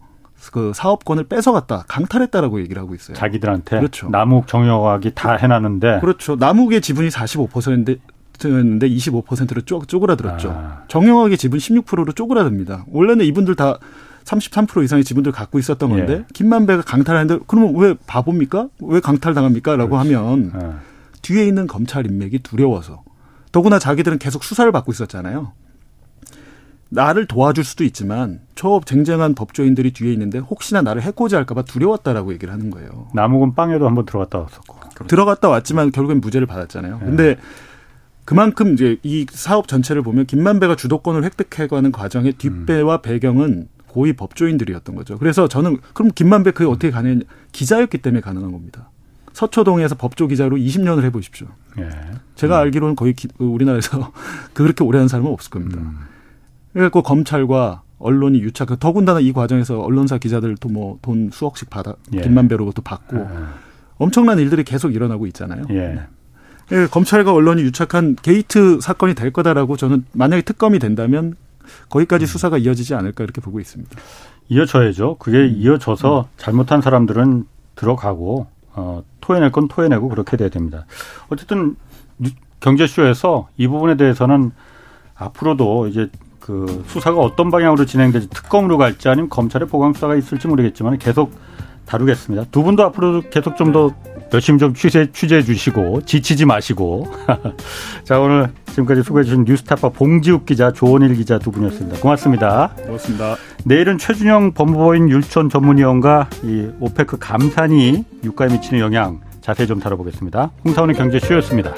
[0.51, 3.15] 그 사업권을 뺏어갔다, 강탈했다라고 얘기를 하고 있어요.
[3.17, 3.77] 자기들한테.
[3.77, 4.09] 그렇죠.
[4.09, 5.99] 남욱 정영학이 다 해놨는데.
[5.99, 6.35] 그렇죠.
[6.35, 7.97] 남욱의 지분이 45%인데
[8.45, 10.49] 였는데 25%로 쪼, 쪼그라들었죠.
[10.51, 10.83] 아.
[10.87, 12.85] 정영학의 지분 16%로 쪼그라듭니다.
[12.91, 13.79] 원래는 이분들 다
[14.27, 16.25] 33% 이상의 지분들 갖고 있었던 건데 예.
[16.33, 18.67] 김만배가 강탈하는데 그러면 왜 바보입니까?
[18.81, 19.77] 왜 강탈당합니까?
[19.77, 20.71] 라고 하면 예.
[21.21, 23.03] 뒤에 있는 검찰 인맥이 두려워서
[23.51, 25.53] 더구나 자기들은 계속 수사를 받고 있었잖아요.
[26.89, 32.53] 나를 도와줄 수도 있지만 저 쟁쟁한 법조인들이 뒤에 있는데 혹시나 나를 해코지 할까봐 두려웠다라고 얘기를
[32.53, 33.07] 하는 거예요.
[33.13, 35.05] 남욱은 빵에도 한번 들어갔다 왔었고.
[35.07, 36.99] 들어갔다 왔지만 결국엔 무죄를 받았잖아요.
[37.01, 37.05] 예.
[37.05, 37.37] 근데
[38.25, 43.01] 그만큼 이제 이 사업 전체를 보면 김만배가 주도권을 획득해가는 과정의 뒷배와 음.
[43.01, 43.67] 배경은
[43.97, 45.17] 고위 법조인들이었던 거죠.
[45.17, 47.23] 그래서 저는 그럼 김만배 그게 어떻게 가능했냐?
[47.51, 48.91] 기자였기 때문에 가능한 겁니다.
[49.33, 51.47] 서초동에서 법조 기자로 20년을 해보십시오.
[51.79, 51.89] 예.
[52.35, 52.61] 제가 음.
[52.61, 54.11] 알기로는 거의 기, 그 우리나라에서
[54.53, 55.81] 그렇게 오래 한 사람은 없을 겁니다.
[55.81, 55.97] 음.
[56.73, 62.21] 그래갖고 검찰과 언론이 유착, 더군다나 이 과정에서 언론사 기자들도 뭐 돈 수억씩 받아, 예.
[62.21, 63.27] 김만배로부터 받고 예.
[63.97, 65.63] 엄청난 일들이 계속 일어나고 있잖아요.
[65.71, 66.01] 예.
[66.71, 71.35] 예, 검찰과 언론이 유착한 게이트 사건이 될 거다라고 저는 만약에 특검이 된다면
[71.89, 72.27] 거기까지 음.
[72.27, 73.95] 수사가 이어지지 않을까 이렇게 보고 있습니다.
[74.49, 75.17] 이어져야죠.
[75.19, 75.53] 그게 음.
[75.57, 76.25] 이어져서 음.
[76.37, 77.45] 잘못한 사람들은
[77.75, 80.85] 들어가고 어, 토해낼 건 토해내고 그렇게 돼야 됩니다.
[81.29, 81.75] 어쨌든
[82.59, 84.51] 경제쇼에서 이 부분에 대해서는
[85.15, 86.09] 앞으로도 이제
[86.39, 91.33] 그 수사가 어떤 방향으로 진행될지 특검으로 갈지 아니면 검찰의 보강 수사가 있을지 모르겠지만 계속
[91.85, 92.45] 다루겠습니다.
[92.51, 93.93] 두 분도 앞으로도 계속 좀더
[94.33, 97.11] 열심히 좀 취재, 취재해 주시고 지치지 마시고.
[98.03, 101.99] 자, 오늘 지금까지 수고해 주신 뉴스타파 봉지욱 기자, 조원일 기자 두 분이었습니다.
[101.99, 102.71] 고맙습니다.
[102.85, 103.35] 고맙습니다.
[103.63, 110.51] 내일은 최준영 법무부인 율촌 전문위원과 이 오페크 감산이 유가에 미치는 영향 자세히 좀 다뤄보겠습니다.
[110.65, 111.73] 홍사원의 경제쇼였습니다.